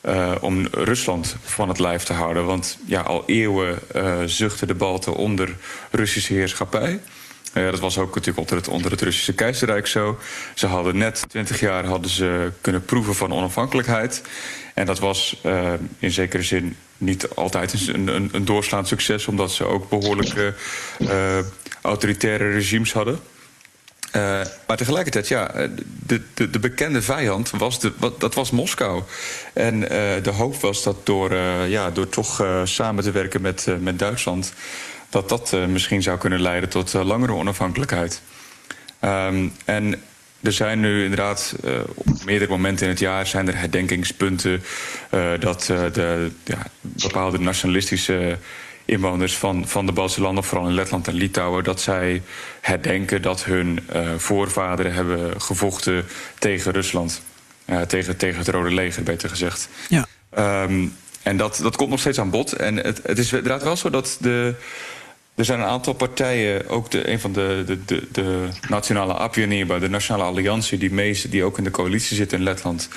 [0.08, 2.45] uh, om Rusland van het lijf te houden.
[2.45, 5.55] Want ja, al eeuwen uh, zuchten de Balten onder
[5.91, 6.99] Russische heerschappij.
[7.53, 10.18] Uh, dat was ook natuurlijk onder het, Russische keizerrijk zo.
[10.53, 14.22] Ze hadden net twintig jaar hadden ze kunnen proeven van onafhankelijkheid.
[14.74, 15.41] En dat was
[15.99, 19.28] in zekere zin niet altijd een, een, een doorslaand succes...
[19.28, 20.53] omdat ze ook behoorlijke
[21.82, 23.20] autoritaire regimes hadden.
[24.16, 25.51] Uh, maar tegelijkertijd, ja,
[26.05, 29.03] de, de, de, bekende vijand was, de, dat was Moskou.
[29.53, 29.89] En uh,
[30.24, 31.36] de hoop was dat door,
[31.68, 34.53] ja, door toch samen te werken met, met Duitsland...
[35.10, 38.22] dat dat misschien zou kunnen leiden tot langere onafhankelijkheid.
[39.01, 40.01] Um, en
[40.41, 41.55] er zijn nu inderdaad
[41.93, 43.28] op meerdere momenten in het jaar...
[43.28, 44.64] zijn er herdenkingspunten
[45.39, 48.38] dat de ja, bepaalde nationalistische
[48.88, 52.21] inwoners van, van de Baltische landen, vooral in Letland en Litouwen, dat zij
[52.61, 56.05] herdenken dat hun uh, voorvaderen hebben gevochten
[56.39, 57.21] tegen Rusland.
[57.65, 59.69] Uh, tegen, tegen het Rode Leger, beter gezegd.
[59.89, 60.07] Ja.
[60.63, 62.53] Um, en dat, dat komt nog steeds aan bod.
[62.53, 64.55] En het, het is inderdaad wel zo dat de.
[65.35, 69.79] Er zijn een aantal partijen, ook de, een van de, de, de, de nationale Apionierba,
[69.79, 72.89] de Nationale Alliantie, die, mee, die ook in de coalitie zit in Letland,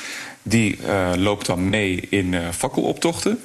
[0.43, 3.41] die uh, loopt dan mee in uh, fakkeloptochten.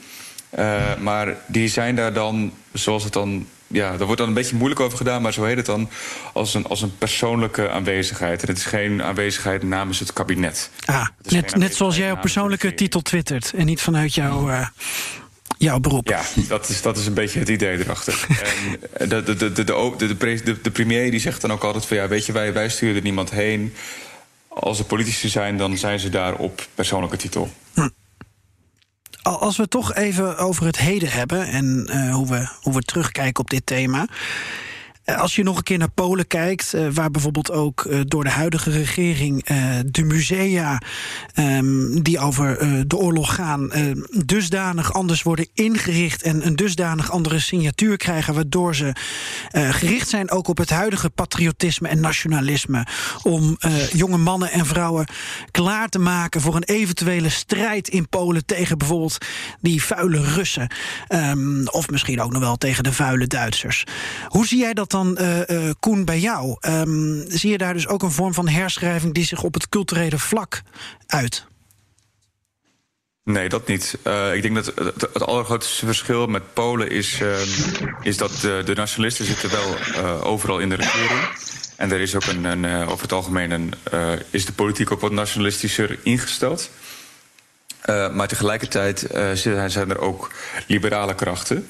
[0.60, 3.48] Uh, maar die zijn daar dan, zoals het dan.
[3.68, 5.90] Ja, daar wordt dan een beetje moeilijk over gedaan, maar zo heet het dan
[6.34, 8.42] als een, als een persoonlijke aanwezigheid.
[8.42, 10.70] En het is geen aanwezigheid namens het kabinet.
[10.86, 14.50] Ah, net, net zoals jij op persoonlijke titel twittert en niet vanuit jouw.
[14.50, 14.68] Uh,
[15.58, 16.08] jouw beroep.
[16.08, 18.26] Ja, dat is, dat is een beetje het idee erachter.
[18.94, 21.98] en de, de, de, de, de, de, de, premier die zegt dan ook altijd van
[21.98, 23.74] ja, weet je, wij, wij sturen er niemand heen.
[24.48, 27.50] Als er politici zijn, dan zijn ze daar op persoonlijke titel.
[29.26, 33.44] Als we toch even over het heden hebben en uh, hoe, we, hoe we terugkijken
[33.44, 34.08] op dit thema.
[35.06, 38.24] Eh, als je nog een keer naar Polen kijkt, eh, waar bijvoorbeeld ook eh, door
[38.24, 39.44] de huidige regering
[39.86, 40.82] de musea
[41.34, 43.72] ehm, die over de oorlog gaan,
[44.26, 48.94] dusdanig anders worden ingericht en een dusdanig andere signatuur krijgen, waardoor ze
[49.52, 52.86] gericht zijn ook op het huidige patriotisme en nationalisme.
[53.24, 53.58] Om
[53.92, 55.08] jonge mannen en vrouwen
[55.52, 59.18] klaar te maken voor een eventuele strijd in Polen tegen bijvoorbeeld
[59.62, 60.68] die vuile Russen.
[61.10, 63.84] Um, of misschien ook nog wel tegen de vuile Duitsers.
[64.28, 66.58] Hoe zie jij dat dan, uh, Koen, bij jou?
[66.62, 70.20] Um, zie je daar dus ook een vorm van herschrijving die zich op het culturele
[70.20, 70.62] vlak
[71.08, 71.46] uit?
[73.24, 73.98] Nee, dat niet.
[74.08, 77.42] Uh, ik denk dat het, het, allergrootste verschil met Polen is, uh,
[78.02, 79.76] is dat de, de, nationalisten zitten wel
[80.22, 81.20] overal in de regering.
[81.76, 83.74] En er is ook een, een over het algemeen een,
[84.30, 86.70] is de politiek ook wat nationalistischer ingesteld.
[87.88, 89.08] Maar tegelijkertijd
[89.68, 90.32] zijn er ook
[90.68, 91.68] liberale krachten.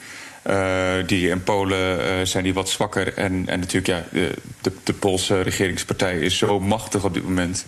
[1.05, 3.13] die in Polen zijn die wat zwakker.
[3.13, 4.19] En, en natuurlijk, ja,
[4.61, 7.65] de, de, Poolse regeringspartij is zo machtig op dit moment.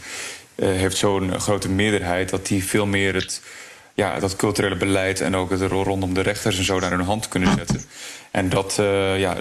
[0.61, 3.41] heeft zo'n grote meerderheid dat die veel meer het
[3.97, 7.27] ja, dat culturele beleid en ook het rondom de rechters en zo naar hun hand
[7.27, 7.81] kunnen zetten.
[8.31, 8.73] En dat,
[9.17, 9.35] ja,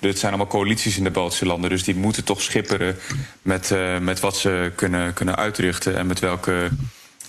[0.00, 2.98] het zijn allemaal coalities in de Baltische landen, dus die moeten toch schipperen
[3.42, 6.70] met, met wat ze kunnen, kunnen uitrichten en met welke.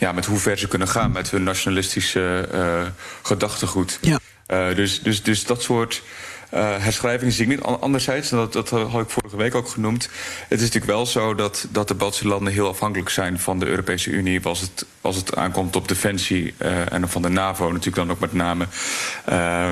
[0.01, 2.81] Ja, met hoe ver ze kunnen gaan met hun nationalistische uh,
[3.21, 3.99] gedachtegoed.
[4.01, 4.19] Ja.
[4.73, 6.03] dus, dus, dus dat soort
[6.53, 7.61] uh, herschrijving zie ik niet.
[7.61, 10.09] Anderzijds, dat, dat had ik vorige week ook genoemd...
[10.47, 13.39] het is natuurlijk wel zo dat, dat de Baltische landen heel afhankelijk zijn...
[13.39, 16.53] van de Europese Unie als het, als het aankomt op defensie...
[16.57, 18.65] Uh, en van de NAVO natuurlijk dan ook met name.
[19.29, 19.69] Uh,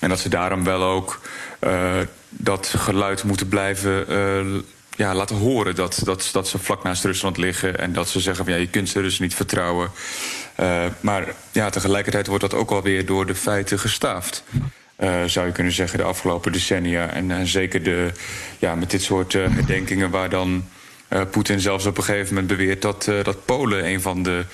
[0.00, 1.20] en dat ze daarom wel ook
[2.28, 4.06] dat geluid moeten blijven
[4.96, 8.44] ja, laten horen dat, dat, dat ze vlak naast Rusland liggen en dat ze zeggen
[8.44, 9.90] van ja, je kunt ze dus niet vertrouwen.
[10.60, 14.44] Uh, maar ja, tegelijkertijd wordt dat ook alweer door de feiten gestaafd.
[14.98, 17.10] Uh, zou je kunnen zeggen, de afgelopen decennia.
[17.10, 18.12] En uh, zeker de,
[18.58, 20.64] ja, met dit soort uh, herdenkingen waar dan
[21.30, 24.44] Poetin zelfs op een gegeven moment beweert dat, dat Polen een van de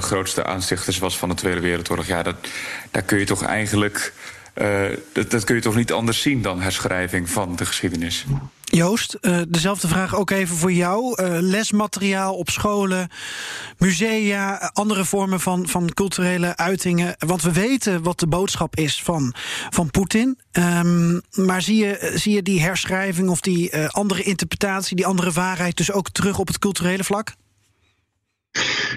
[0.00, 2.06] grootste aanstichters was van de Tweede Wereldoorlog.
[2.06, 2.36] Ja, dat,
[2.90, 4.12] daar kun je toch eigenlijk.
[5.12, 8.24] Dat, dat kun je toch niet anders zien dan herschrijving van de geschiedenis.
[8.64, 11.22] Joost, uh, dezelfde vraag ook even voor jou.
[11.22, 13.08] Uh, lesmateriaal op scholen,
[13.78, 17.14] musea, andere vormen van, van culturele uitingen.
[17.18, 19.34] Want we weten wat de boodschap is van,
[19.70, 20.38] van Poetin.
[20.52, 25.76] Um, maar zie je, zie je die herschrijving of die andere interpretatie, die andere waarheid,
[25.76, 27.34] dus ook terug op het culturele vlak?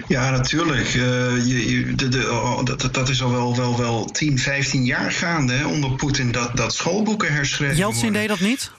[0.08, 0.94] Ja, natuurlijk.
[0.94, 1.02] Uh,
[1.46, 5.52] je, de, de, oh, dat, dat is al wel, wel, wel 10, 15 jaar gaande
[5.52, 8.70] hè, onder Poetin dat, dat schoolboeken herschreven Jeltsin deed dat niet?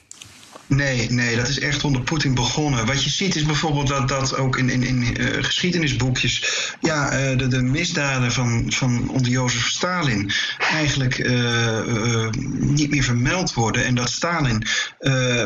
[0.67, 2.85] Nee, nee, dat is echt onder Poetin begonnen.
[2.85, 6.43] Wat je ziet is bijvoorbeeld dat, dat ook in, in, in uh, geschiedenisboekjes
[6.81, 13.53] ja, uh, de, de misdaden van, van onder Jozef Stalin eigenlijk uh, niet meer vermeld
[13.53, 13.85] worden.
[13.85, 14.63] En dat Stalin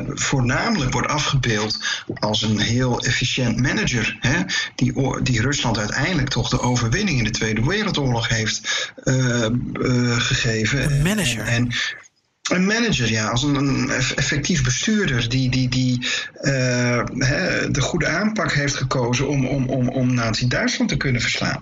[0.07, 4.17] voornamelijk wordt afgebeeld als een heel efficiënt manager.
[4.19, 4.39] Hè,
[4.76, 8.91] die, die Rusland uiteindelijk toch de overwinning in de Tweede Wereldoorlog heeft
[10.17, 10.91] gegeven.
[10.91, 11.45] Een manager.
[11.45, 11.72] En,
[12.52, 16.08] een manager, ja, als een, effectief bestuurder die, die, die
[16.41, 17.04] uh,
[17.72, 21.60] de goede aanpak heeft gekozen om, om, om, om Nazi-Duitsland te kunnen verslaan.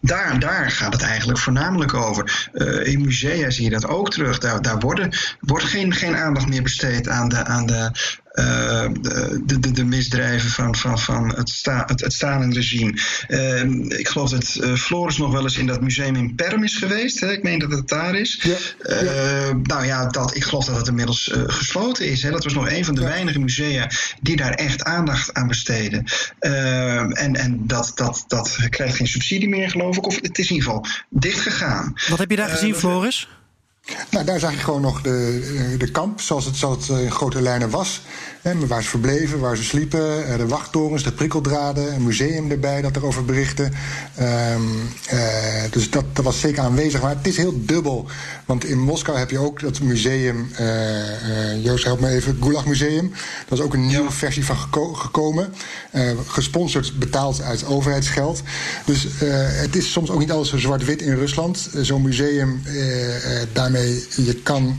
[0.00, 2.48] Daar, daar gaat het eigenlijk voornamelijk over.
[2.52, 4.38] Uh, in musea zie je dat ook terug.
[4.38, 7.90] Daar, daar worden, wordt geen, geen aandacht meer besteed aan de, aan de
[8.36, 12.98] uh, de, de, de, misdrijven van, van, van het, sta, het, het Stalin-regime.
[13.28, 16.76] Uh, ik geloof dat uh, Floris nog wel eens in dat museum in Perm is
[16.76, 17.20] geweest.
[17.20, 17.32] Hè?
[17.32, 18.40] Ik meen dat het daar is.
[18.42, 18.56] Ja,
[19.02, 19.52] ja.
[19.62, 22.22] Nou ja, dat, ik geloof dat het inmiddels gesloten is.
[22.22, 22.30] Hè?
[22.30, 23.06] Dat was nog een van de ja.
[23.06, 26.04] weinige musea die daar echt aandacht aan besteden.
[26.38, 30.06] Ehm, en en dat, dat, dat krijgt geen subsidie meer, geloof ik.
[30.06, 31.94] Of het is in ieder geval dicht gegaan.
[32.08, 33.28] Wat heb je daar gezien, Floris?
[34.10, 37.10] Nou, daar zag je gewoon nog de, eh, de kamp zoals het, zoals het in
[37.10, 38.02] grote lijnen was.
[38.54, 40.28] Waar ze verbleven, waar ze sliepen.
[40.28, 43.62] Eh, de wachttorens, de prikkeldraden, een museum erbij dat erover berichtte.
[43.62, 43.70] Um,
[45.12, 45.20] uh,
[45.70, 47.02] dus dat, dat, was zeker aanwezig.
[47.02, 48.06] Maar het is heel dubbel.
[48.44, 53.12] Want in Moskou heb je ook dat museum, uh, Joost help me even, Gulag Museum.
[53.48, 55.54] Dat is ook een nieuwe versie van geko gekomen.
[56.26, 58.42] gesponsord, betaald uit overheidsgeld.
[58.84, 59.06] Dus
[59.60, 61.68] het is soms ook niet alles zo zwart-wit in Rusland.
[61.74, 62.62] Zo'n museum,
[63.52, 64.76] daarmee je kan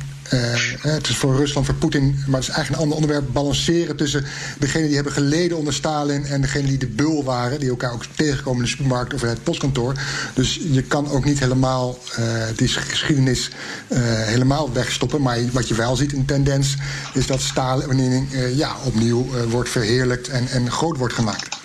[0.79, 3.33] het is voor Rusland, voor Poetin, maar het is eigenlijk een ander onderwerp.
[3.33, 4.25] Balanceren tussen
[4.59, 8.05] degenen die hebben geleden onder Stalin en degenen die de bul waren, die elkaar ook
[8.15, 9.93] tegenkomen in de supermarkt of in het postkantoor.
[10.33, 12.25] Dus je kan ook niet helemaal uh,
[12.55, 13.49] die geschiedenis
[13.93, 15.21] helemaal wegstoppen.
[15.21, 16.75] Maar wat je wel ziet in tendens
[17.13, 18.23] is dat Stalin wanneer,
[18.55, 21.57] ja, opnieuw wordt verheerlijkt en, en groot wordt gemaakt.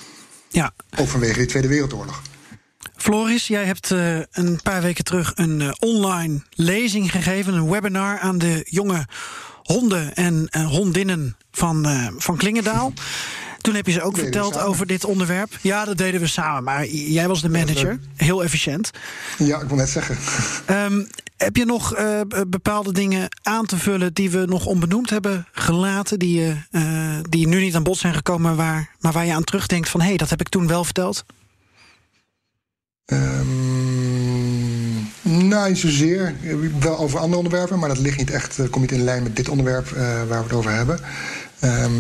[0.49, 0.73] Ja.
[0.99, 2.23] Ook vanwege de Tweede Wereldoorlog.
[3.03, 8.19] Floris, jij hebt uh, een paar weken terug een uh, online lezing gegeven, een webinar
[8.19, 9.07] aan de jonge
[9.63, 11.87] honden en uh, hondinnen van,
[12.17, 12.93] van Klingendaal.
[13.61, 15.59] Toen heb je ze ook verteld over dit onderwerp.
[15.61, 17.99] Ja, dat deden we samen, maar jij was de manager.
[18.17, 18.91] Heel efficiënt.
[19.39, 20.17] Ja, ik wil net zeggen.
[20.71, 21.95] Um, heb je nog
[22.49, 26.65] bepaalde dingen aan te vullen die we nog onbenoemd hebben gelaten, die,
[27.29, 30.07] die nu niet aan bod zijn gekomen, waar, maar waar je aan terugdenkt van hé,
[30.09, 31.25] hey, dat heb ik toen wel verteld?
[33.13, 35.09] Um,
[35.49, 36.35] nou, niet zozeer.
[36.81, 39.37] Wel over andere onderwerpen, maar dat ligt niet echt, uh, komt niet in lijn met
[39.37, 40.99] dit onderwerp uh, waar we het over hebben.
[41.59, 41.93] Ehm,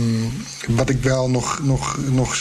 [0.69, 2.37] wat ik wel nog, nog, nog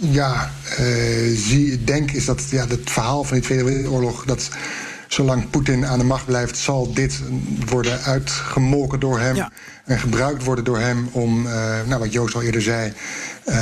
[0.00, 4.24] ja, uh, zie, denk, is dat ja, het verhaal van die Tweede Wereldoorlog.
[4.24, 4.48] Dat
[5.08, 7.20] zolang Poetin aan de macht blijft, zal dit
[7.66, 9.48] worden uitgemolken door hem.
[9.84, 11.52] En gebruikt worden door hem om, uh,
[11.86, 12.92] nou, wat Joost al eerder zei,
[13.46, 13.54] uh,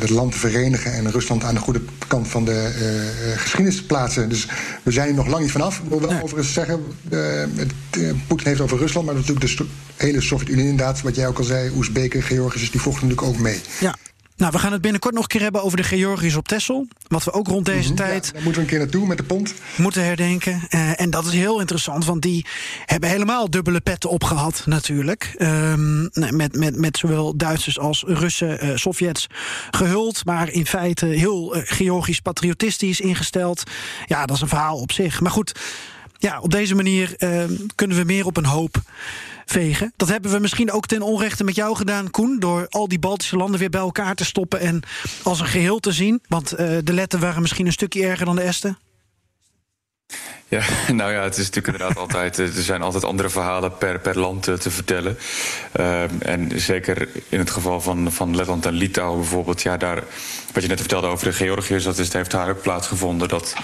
[0.00, 2.72] het land te verenigen en Rusland aan de goede kant van de
[3.32, 4.28] uh, geschiedenis te plaatsen.
[4.28, 4.48] Dus
[4.82, 5.78] we zijn er nog lang niet vanaf.
[5.78, 6.80] Ik wil wel overigens zeggen,
[8.26, 9.66] Poetin heeft over Rusland, maar natuurlijk de
[9.96, 13.60] hele Sovjet-Unie inderdaad, wat jij ook al zei, Oezbeken, Georgiërs, die vochten natuurlijk ook mee.
[13.80, 13.96] Ja.
[14.42, 16.86] Nou, we gaan het binnenkort nog een keer hebben over de Georgiërs op Texel.
[17.08, 17.96] Wat we ook rond deze mhm.
[17.96, 18.32] tijd.
[18.32, 19.54] daar moeten we een keer naartoe met de pont.
[19.76, 20.62] Moeten herdenken.
[20.70, 22.46] Uh, en dat is heel interessant, want die
[22.86, 25.34] hebben helemaal dubbele petten opgehad, natuurlijk.
[25.38, 29.26] Um, met, met, met zowel Duitsers als Russen, uh, Sovjets
[29.70, 30.24] gehuld.
[30.24, 33.62] Maar in feite heel uh, Georgisch patriotistisch ingesteld.
[34.06, 35.20] Ja, dat is een verhaal op zich.
[35.20, 35.52] Maar goed,
[36.18, 38.82] ja, op deze manier ehm, kunnen we meer op een hoop
[39.46, 39.92] vegen.
[39.96, 42.38] Dat hebben we misschien ook ten onrechte met jou gedaan, Koen.
[42.38, 44.82] Door al die Baltische landen weer bij elkaar te stoppen en
[45.22, 46.22] als een geheel te zien.
[46.28, 48.78] Want uh, de letten waren misschien een stukje erger dan de esten.
[50.52, 50.62] Ja,
[51.00, 52.38] nou ja, het is natuurlijk inderdaad altijd.
[52.38, 55.18] Eh, er zijn altijd andere verhalen per, per land te, te vertellen.
[55.80, 59.62] Uh, en zeker in het geval van, van Letland en Litouwen bijvoorbeeld.
[59.62, 60.02] Ja, daar,
[60.52, 63.28] wat je net vertelde over de Georgiërs, dat heeft daar ook plaatsgevonden.
[63.28, 63.54] Dat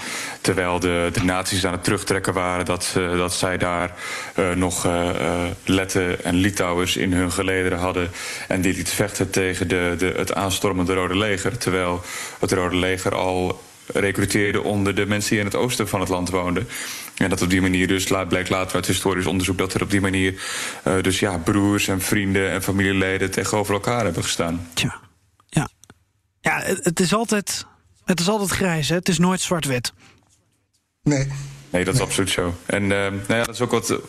[0.41, 3.95] terwijl de, de naties aan het terugtrekken waren, dat, dat zij daar
[4.35, 4.87] uh, nog
[5.65, 8.11] Letten en Litouwers in hun gelederen hadden.
[8.47, 11.57] En die liet vechten tegen de, de, het aanstormende Rode Leger.
[11.57, 12.01] Terwijl
[12.39, 13.61] het Rode Leger al
[13.93, 16.67] recruteerde onder de mensen die in het oosten van het land woonden.
[17.17, 19.57] En dat op die manier dus, blijkt later uit historisch onderzoek...
[19.57, 20.41] dat er op die manier
[20.87, 24.67] uh, dus ja, broers en vrienden en familieleden tegenover elkaar hebben gestaan.
[24.73, 24.99] Tja,
[25.47, 25.69] ja.
[26.41, 27.65] Ja, het is altijd,
[28.05, 28.95] het is altijd grijs, hè?
[28.95, 29.93] het is nooit zwart-wit.
[31.03, 31.27] Nee.
[31.69, 32.55] Nee, dat is absoluut zo.
[32.65, 33.99] En uh, nou ja, dat is ook wat,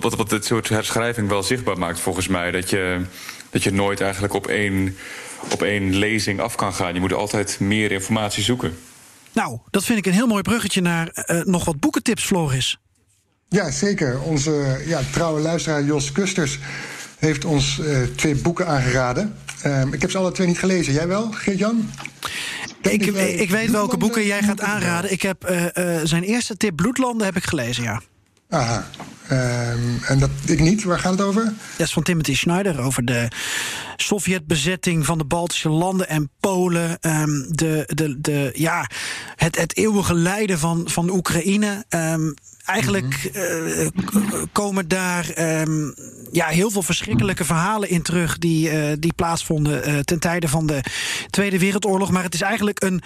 [0.00, 2.50] wat, wat dit soort herschrijving wel zichtbaar maakt, volgens mij.
[2.50, 3.04] Dat je,
[3.50, 4.96] dat je nooit eigenlijk op één,
[5.50, 6.94] op één lezing af kan gaan.
[6.94, 8.78] Je moet altijd meer informatie zoeken.
[9.34, 12.78] Nou, dat vind ik een heel mooi bruggetje naar uh, nog wat boekentips, Floris.
[13.48, 14.20] Ja, zeker.
[14.20, 16.58] Onze ja, trouwe luisteraar Jos Kusters
[17.18, 19.34] heeft ons uh, twee boeken aangeraden.
[19.66, 20.92] Uh, ik heb ze alle twee niet gelezen.
[20.92, 21.90] Jij wel, Geert-Jan?
[22.80, 25.12] Ik, ik, ik, weet welke boeken jij gaat aanraden.
[25.12, 25.66] Ik heb uh,
[26.02, 28.02] zijn eerste tip, Bloedlanden, heb ik gelezen, ja.
[28.48, 28.86] Aha.
[29.30, 30.84] Um, en dat ik niet.
[30.84, 31.44] Waar gaat het over?
[31.76, 33.28] Dat is van Timothy Schneider over de
[33.96, 36.98] Sovjetbezetting van de Baltische landen en Polen.
[37.00, 38.90] Um, de, de, de, ja,
[39.36, 41.84] het, het eeuwige lijden van, van Oekraïne.
[41.88, 42.34] Um,
[42.64, 43.88] eigenlijk uh,
[44.52, 45.94] komen daar um,
[46.32, 50.66] ja, heel veel verschrikkelijke verhalen in terug die, uh, die plaatsvonden uh, ten tijde van
[50.66, 50.80] de
[51.30, 52.10] Tweede Wereldoorlog.
[52.10, 53.02] Maar het is eigenlijk een,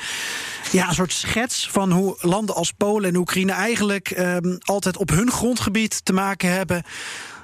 [0.73, 5.11] ja, een soort schets van hoe landen als Polen en Oekraïne eigenlijk um, altijd op
[5.11, 6.83] hun grondgebied te maken hebben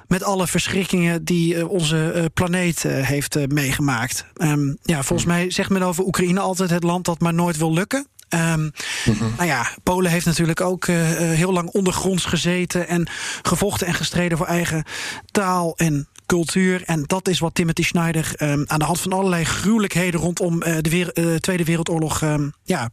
[0.07, 4.25] met alle verschrikkingen die onze planeet heeft meegemaakt.
[4.37, 7.73] Um, ja, volgens mij zegt men over Oekraïne altijd het land dat maar nooit wil
[7.73, 8.07] lukken.
[8.29, 8.71] Um,
[9.03, 9.33] -hmm.
[9.37, 13.07] Nou ja, Polen heeft natuurlijk ook uh, heel lang ondergronds gezeten en
[13.41, 14.83] gevochten en gestreden voor eigen
[15.31, 16.83] taal en cultuur.
[16.85, 20.77] En dat is wat Timothy Schneider um, aan de hand van allerlei gruwelijkheden rondom uh,
[20.81, 22.91] de weer, Tweede Wereldoorlog um, ja,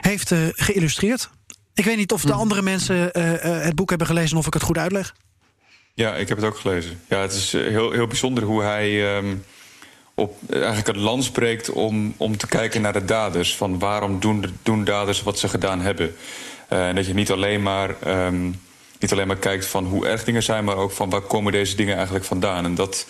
[0.00, 1.30] heeft geïllustreerd.
[1.74, 3.10] Ik weet niet of de andere mensen
[3.62, 5.14] het boek hebben gelezen of ik het goed uitleg.
[5.94, 7.00] Ja, ik heb het ook gelezen.
[7.08, 9.22] Ja, het is heel, heel bijzonder hoe hij
[10.20, 13.56] op eigenlijk het land spreekt om, om te kijken naar de daders.
[13.56, 16.14] Van waarom doen, doen daders wat ze gedaan hebben.
[16.72, 17.96] Uh, en dat je niet alleen maar.
[18.26, 18.60] Um,
[18.98, 21.76] niet alleen maar kijkt van hoe erg dingen zijn, maar ook van waar komen deze
[21.76, 22.64] dingen eigenlijk vandaan.
[22.64, 23.06] En dat,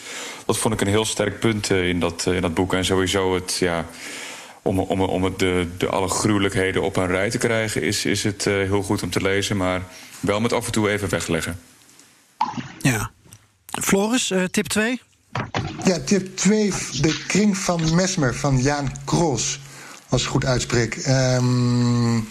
[0.47, 2.75] dat vond ik een heel sterk punt uh, in, dat, in dat boek.
[2.75, 3.87] En sowieso het, ja,
[4.63, 8.25] om, om, om het de, de alle gruwelijkheden op een rij te krijgen, is, is
[8.25, 9.57] het heel goed om te lezen.
[9.57, 9.83] Maar
[10.21, 11.61] wel met af en toe even wegleggen.
[12.79, 13.11] Ja.
[13.83, 15.01] Floris, tip 2?
[15.85, 19.61] Ja, tip 2, de kring van Mesmer van Jaan Kroos.
[20.09, 21.07] Als ik goed uitspreek.
[21.07, 22.28] Um,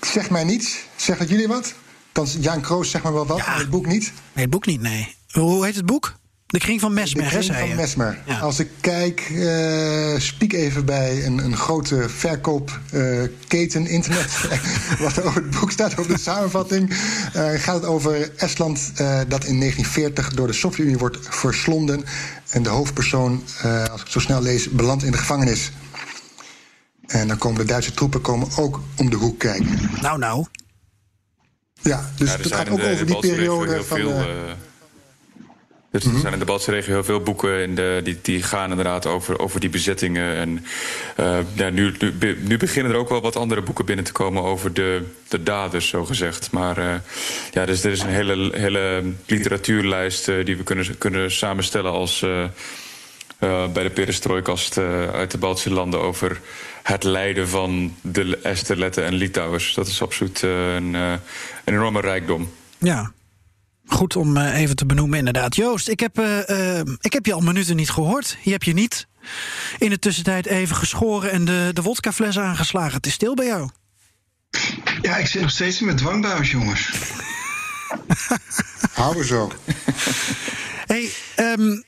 [0.00, 0.76] zeg mij niets.
[0.96, 1.74] Zeg dat jullie wat?
[2.12, 3.58] Dan Jaan Kroos zeg maar wel wat, ja.
[3.58, 4.12] het boek niet.
[4.32, 5.14] Nee, het boek niet, nee.
[5.30, 6.16] Hoe heet het boek?
[6.46, 8.18] De kring van Mesmer, De kring van Mesmer.
[8.26, 8.38] Ja.
[8.38, 14.48] Als ik kijk, uh, spiek even bij een, een grote verkoopketen uh, internet.
[14.98, 16.90] wat over het boek staat, over de samenvatting.
[16.90, 18.92] Uh, gaat het over Estland
[19.28, 22.04] dat in 1940 door de Sovjet-Unie wordt verslonden.
[22.48, 25.72] En de hoofdpersoon, als ik het zo snel lees, belandt in de gevangenis.
[27.06, 29.90] En dan komen de Duitse troepen komen ook om de hoek kijken.
[30.00, 30.46] Nou, nou.
[31.82, 33.96] Ja, dus ja, het gaat ook over die periode van...
[33.96, 34.24] Veel,
[35.90, 38.70] dus er zijn in de Baltische regio heel veel boeken in de, die, die gaan
[38.70, 40.34] inderdaad over, over die bezettingen.
[40.34, 40.66] En
[41.20, 44.42] uh, ja, nu, nu, nu, beginnen er ook wel wat andere boeken binnen te komen
[44.42, 46.50] over de, de daders, zo gezegd.
[46.50, 46.94] Maar uh,
[47.50, 52.26] ja, dus er is een hele, hele literatuurlijst uh, die we kunnen, kunnen samenstellen als
[53.72, 54.78] bij de perestrooikast
[55.12, 56.40] uit de Baltische landen over
[56.82, 59.74] het lijden van de Esther, en Litouwers.
[59.74, 61.20] Dat is absoluut een, een
[61.64, 62.52] enorme rijkdom.
[62.78, 63.12] Ja,
[63.88, 65.56] Goed om even te benoemen, inderdaad.
[65.56, 68.36] Joost, ik heb, uh, ik heb je al minuten niet gehoord.
[68.42, 69.06] Je hebt je niet
[69.78, 72.96] in de tussentijd even geschoren en de, de wodkafles aangeslagen.
[72.96, 73.70] Het is stil bij jou.
[75.02, 76.90] Ja, ik zit nog steeds in mijn dwangbuis, jongens.
[78.92, 79.52] Hou zo.
[80.86, 81.84] hey, um,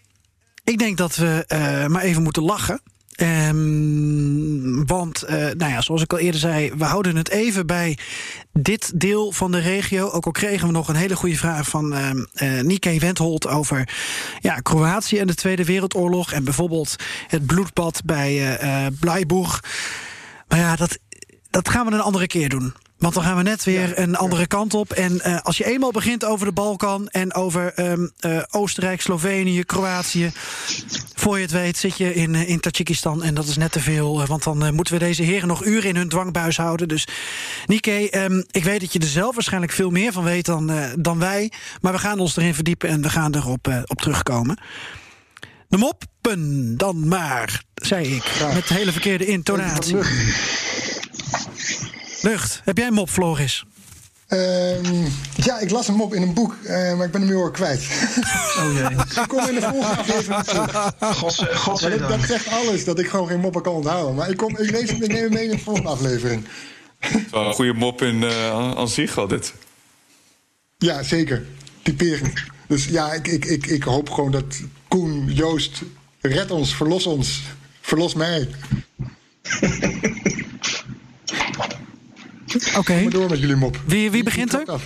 [0.64, 2.80] ik denk dat we uh, maar even moeten lachen.
[3.22, 7.98] Um, want, uh, nou ja, zoals ik al eerder zei, we houden het even bij
[8.52, 10.10] dit deel van de regio.
[10.10, 13.88] Ook al kregen we nog een hele goede vraag van uh, uh, Nike Wendholt over
[14.40, 16.32] ja, Kroatië en de Tweede Wereldoorlog.
[16.32, 16.96] En bijvoorbeeld
[17.26, 18.86] het bloedbad bij uh.
[20.48, 20.98] Maar ja, dat,
[21.50, 22.74] dat gaan we een andere keer doen.
[23.00, 24.92] Want dan gaan we net weer een andere kant op.
[24.92, 29.64] En uh, als je eenmaal begint over de Balkan en over um, uh, Oostenrijk, Slovenië,
[29.64, 30.32] Kroatië.
[31.14, 33.22] Voor je het weet zit je in, uh, in Tajikistan.
[33.22, 34.26] En dat is net te veel.
[34.26, 36.88] want dan moeten we deze heren nog uren in hun dwangbuis houden.
[36.88, 37.06] Dus
[37.66, 41.18] Nike, um, ik weet dat je er zelf waarschijnlijk veel meer van weet dan, dan
[41.18, 41.52] wij.
[41.80, 44.58] Maar we gaan ons erin verdiepen en we gaan erop op terugkomen.
[45.68, 48.24] De moppen dan maar, zei ik.
[48.54, 49.96] Met hele verkeerde intonatie.
[52.22, 53.64] Lucht, heb jij een mop, Floris?
[54.28, 57.42] Um, ja, ik las een mop in een boek, uh, maar ik ben hem heel
[57.42, 57.80] erg kwijt.
[58.58, 59.22] Oh jee.
[59.22, 60.92] ik kom in de volgende aflevering terug.
[61.54, 64.14] God, dat, dat zegt alles, dat ik gewoon geen moppen kan onthouden.
[64.14, 66.44] Maar ik, kom, ik, lees, ik neem hem mee in de volgende aflevering.
[67.30, 69.54] Wel een goede mop in uh, aan zich al dit.
[70.78, 71.46] Ja, zeker.
[71.82, 72.42] Typerend.
[72.68, 75.82] Dus ja, ik, ik, ik, ik hoop gewoon dat Koen, Joost,
[76.20, 77.42] red ons, verlos ons.
[77.80, 78.48] Verlos mij.
[82.54, 82.78] Oké.
[82.78, 83.08] Okay.
[83.08, 83.80] door met jullie mop.
[83.86, 84.64] Wie, wie begint er?
[84.64, 84.82] Af.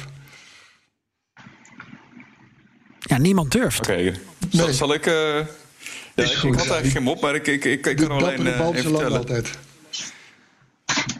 [3.00, 3.78] Ja, niemand durft.
[3.78, 3.92] Oké.
[3.92, 4.20] Okay.
[4.50, 4.72] Nee.
[4.72, 5.06] Zal, ik...
[5.06, 8.46] Uh, ja, ik, ik had eigenlijk geen mop, maar ik, ik, ik, ik kan alleen
[8.46, 9.18] uh, even vertellen.
[9.18, 9.50] Altijd.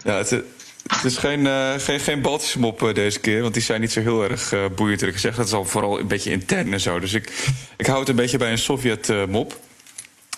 [0.04, 3.62] Ja, het, het is geen, uh, geen, geen Baltische mop uh, deze keer, want die
[3.62, 5.02] zijn niet zo heel erg uh, boeiend.
[5.02, 7.00] Ik gezegd, dat is al vooral een beetje intern en zo.
[7.00, 7.32] Dus ik,
[7.76, 9.60] ik hou het een beetje bij een Sovjet-mop.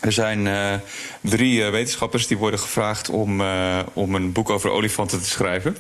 [0.07, 0.75] Er zijn uh,
[1.21, 5.77] drie uh, wetenschappers die worden gevraagd om, uh, om een boek over olifanten te schrijven.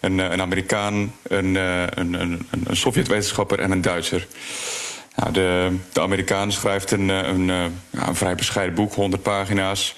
[0.00, 4.26] Een, een Amerikaan, een, een, een, een Sovjet-wetenschapper en een Duitser.
[5.16, 9.94] Nou, de, de Amerikaan schrijft een, een, een vrij bescheiden boek, 100 pagina's.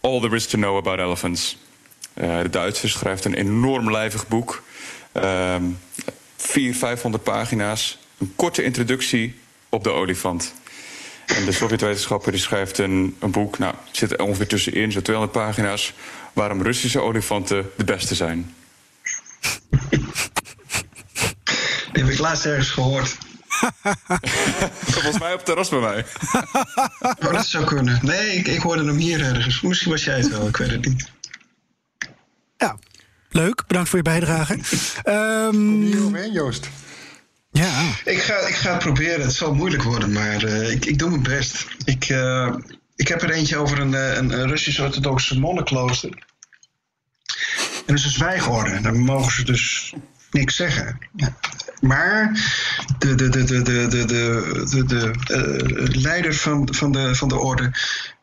[0.00, 1.58] All there is to know about elephants.
[2.14, 4.62] de Duitser schrijft een enorm lijvig boek.
[6.36, 7.98] 400, 500 pagina's.
[8.18, 9.38] Een korte introductie
[9.68, 10.54] op de olifant.
[11.26, 15.02] En de Sovjet-wetenschapper die schrijft een, een boek, nou, het zit er ongeveer tussenin, zo'n
[15.02, 15.92] 200 pagina's,
[16.32, 18.54] waarom Russische olifanten de beste zijn.
[21.92, 23.16] Die heb ik laatst ergens gehoord.
[24.94, 26.04] Volgens mij op het terras bij mij.
[27.26, 27.98] oh, dat zou kunnen.
[28.02, 29.60] Nee, ik, ik hoorde hem hier ergens.
[29.60, 31.10] Misschien was jij het wel, ik weet het niet.
[32.56, 32.78] Ja,
[33.30, 33.64] leuk.
[33.66, 34.52] Bedankt voor je bijdrage.
[35.04, 36.68] um, Kom hier omheen, Joost.
[37.56, 37.92] Ja.
[38.04, 39.20] Ik ga, ik ga het proberen.
[39.20, 41.66] Het zal moeilijk worden, maar uh, ik, ik doe mijn best.
[41.84, 42.54] Ik, uh,
[42.96, 46.24] ik heb er eentje over een, eh, een, een Russisch-orthodoxe monnenklooster.
[47.86, 48.80] En is een zwijgorde.
[48.80, 49.94] Dan mogen ze dus
[50.30, 50.98] niks zeggen.
[51.80, 52.30] Maar
[52.98, 57.38] de, de, de, de, de, de, de, de, de leider van, van, de, van de
[57.38, 57.70] orde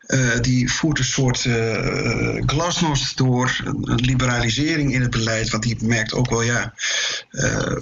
[0.06, 5.50] uh, die voert een soort uh, glasnost door, een liberalisering in het beleid.
[5.50, 6.74] Want die merkt ook wel, ja,
[7.30, 7.76] uh,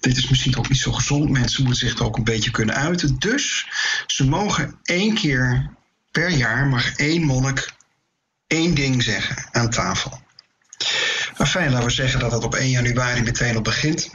[0.00, 1.30] dit is misschien ook niet zo gezond.
[1.30, 3.18] Mensen moeten zich er ook een beetje kunnen uiten.
[3.18, 3.66] Dus
[4.06, 5.70] ze mogen één keer
[6.10, 7.72] per jaar, mag één monnik
[8.46, 10.22] één ding zeggen aan tafel.
[11.38, 14.10] Maar fijn, laten we zeggen dat dat op 1 januari meteen al begint.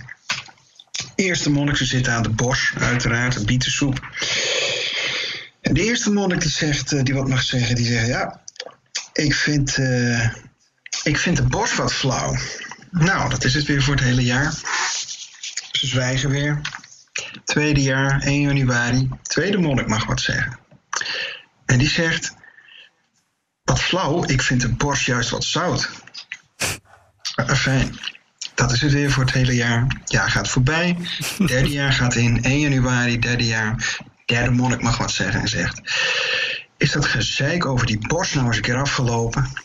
[1.15, 3.99] Eerste monnik, ze zitten aan de bos, uiteraard, een bietensoep.
[5.72, 8.41] De eerste monnik die zegt, eh, die wat mag zeggen, die zegt: Ja,
[9.13, 10.34] ik vind, uh,
[11.03, 12.36] ik vind de bos wat flauw.
[12.91, 14.53] Nou, dat is het weer voor het hele jaar.
[15.72, 16.61] Ze zwijgen weer.
[17.43, 19.09] Tweede jaar, 1 januari.
[19.22, 20.59] Tweede monnik mag wat zeggen.
[21.65, 22.34] En die zegt:
[23.63, 25.89] Wat flauw, ik vind de bos juist wat zout.
[27.55, 27.99] Fijn.
[28.55, 30.01] Dat is het weer voor het hele jaar.
[30.05, 30.97] Ja, gaat voorbij.
[31.45, 32.43] Derde jaar gaat in.
[32.43, 33.97] 1 januari, derde jaar
[34.30, 35.82] derde monnik mag wat zeggen en zegt:
[36.77, 39.47] Is dat gezeik over die borst nou eens een keer afgelopen?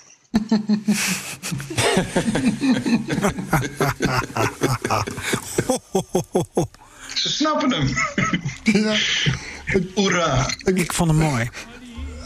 [7.15, 7.89] Ze snappen hem.
[8.63, 8.97] Ja.
[9.95, 10.47] Hoera.
[10.65, 11.51] Ik vond hem mooi.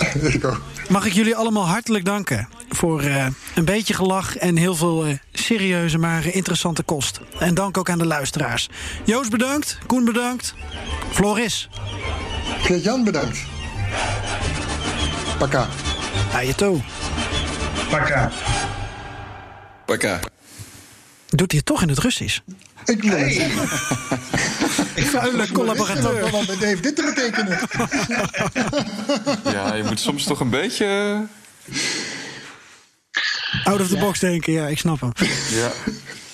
[0.89, 5.15] Mag ik jullie allemaal hartelijk danken voor uh, een beetje gelach en heel veel uh,
[5.33, 7.21] serieuze maar interessante kost.
[7.39, 8.69] En dank ook aan de luisteraars.
[9.05, 10.55] Joost bedankt, Koen bedankt,
[11.11, 11.69] Floris.
[12.83, 13.39] Jan bedankt.
[15.39, 15.69] Paka.
[16.33, 16.81] Ayato.
[17.91, 18.31] Paka.
[19.85, 20.21] Paka.
[21.29, 22.41] Doet hij het toch in het Russisch?
[22.89, 23.69] Ik wil het zeggen.
[24.97, 26.31] Vuile collaborateur.
[26.31, 27.59] Wat wat heeft dit te betekenen?
[29.53, 31.23] Ja, je moet soms toch een beetje...
[33.65, 35.13] Out of the box denken, ja, ik snap hem.
[35.51, 35.71] Ja.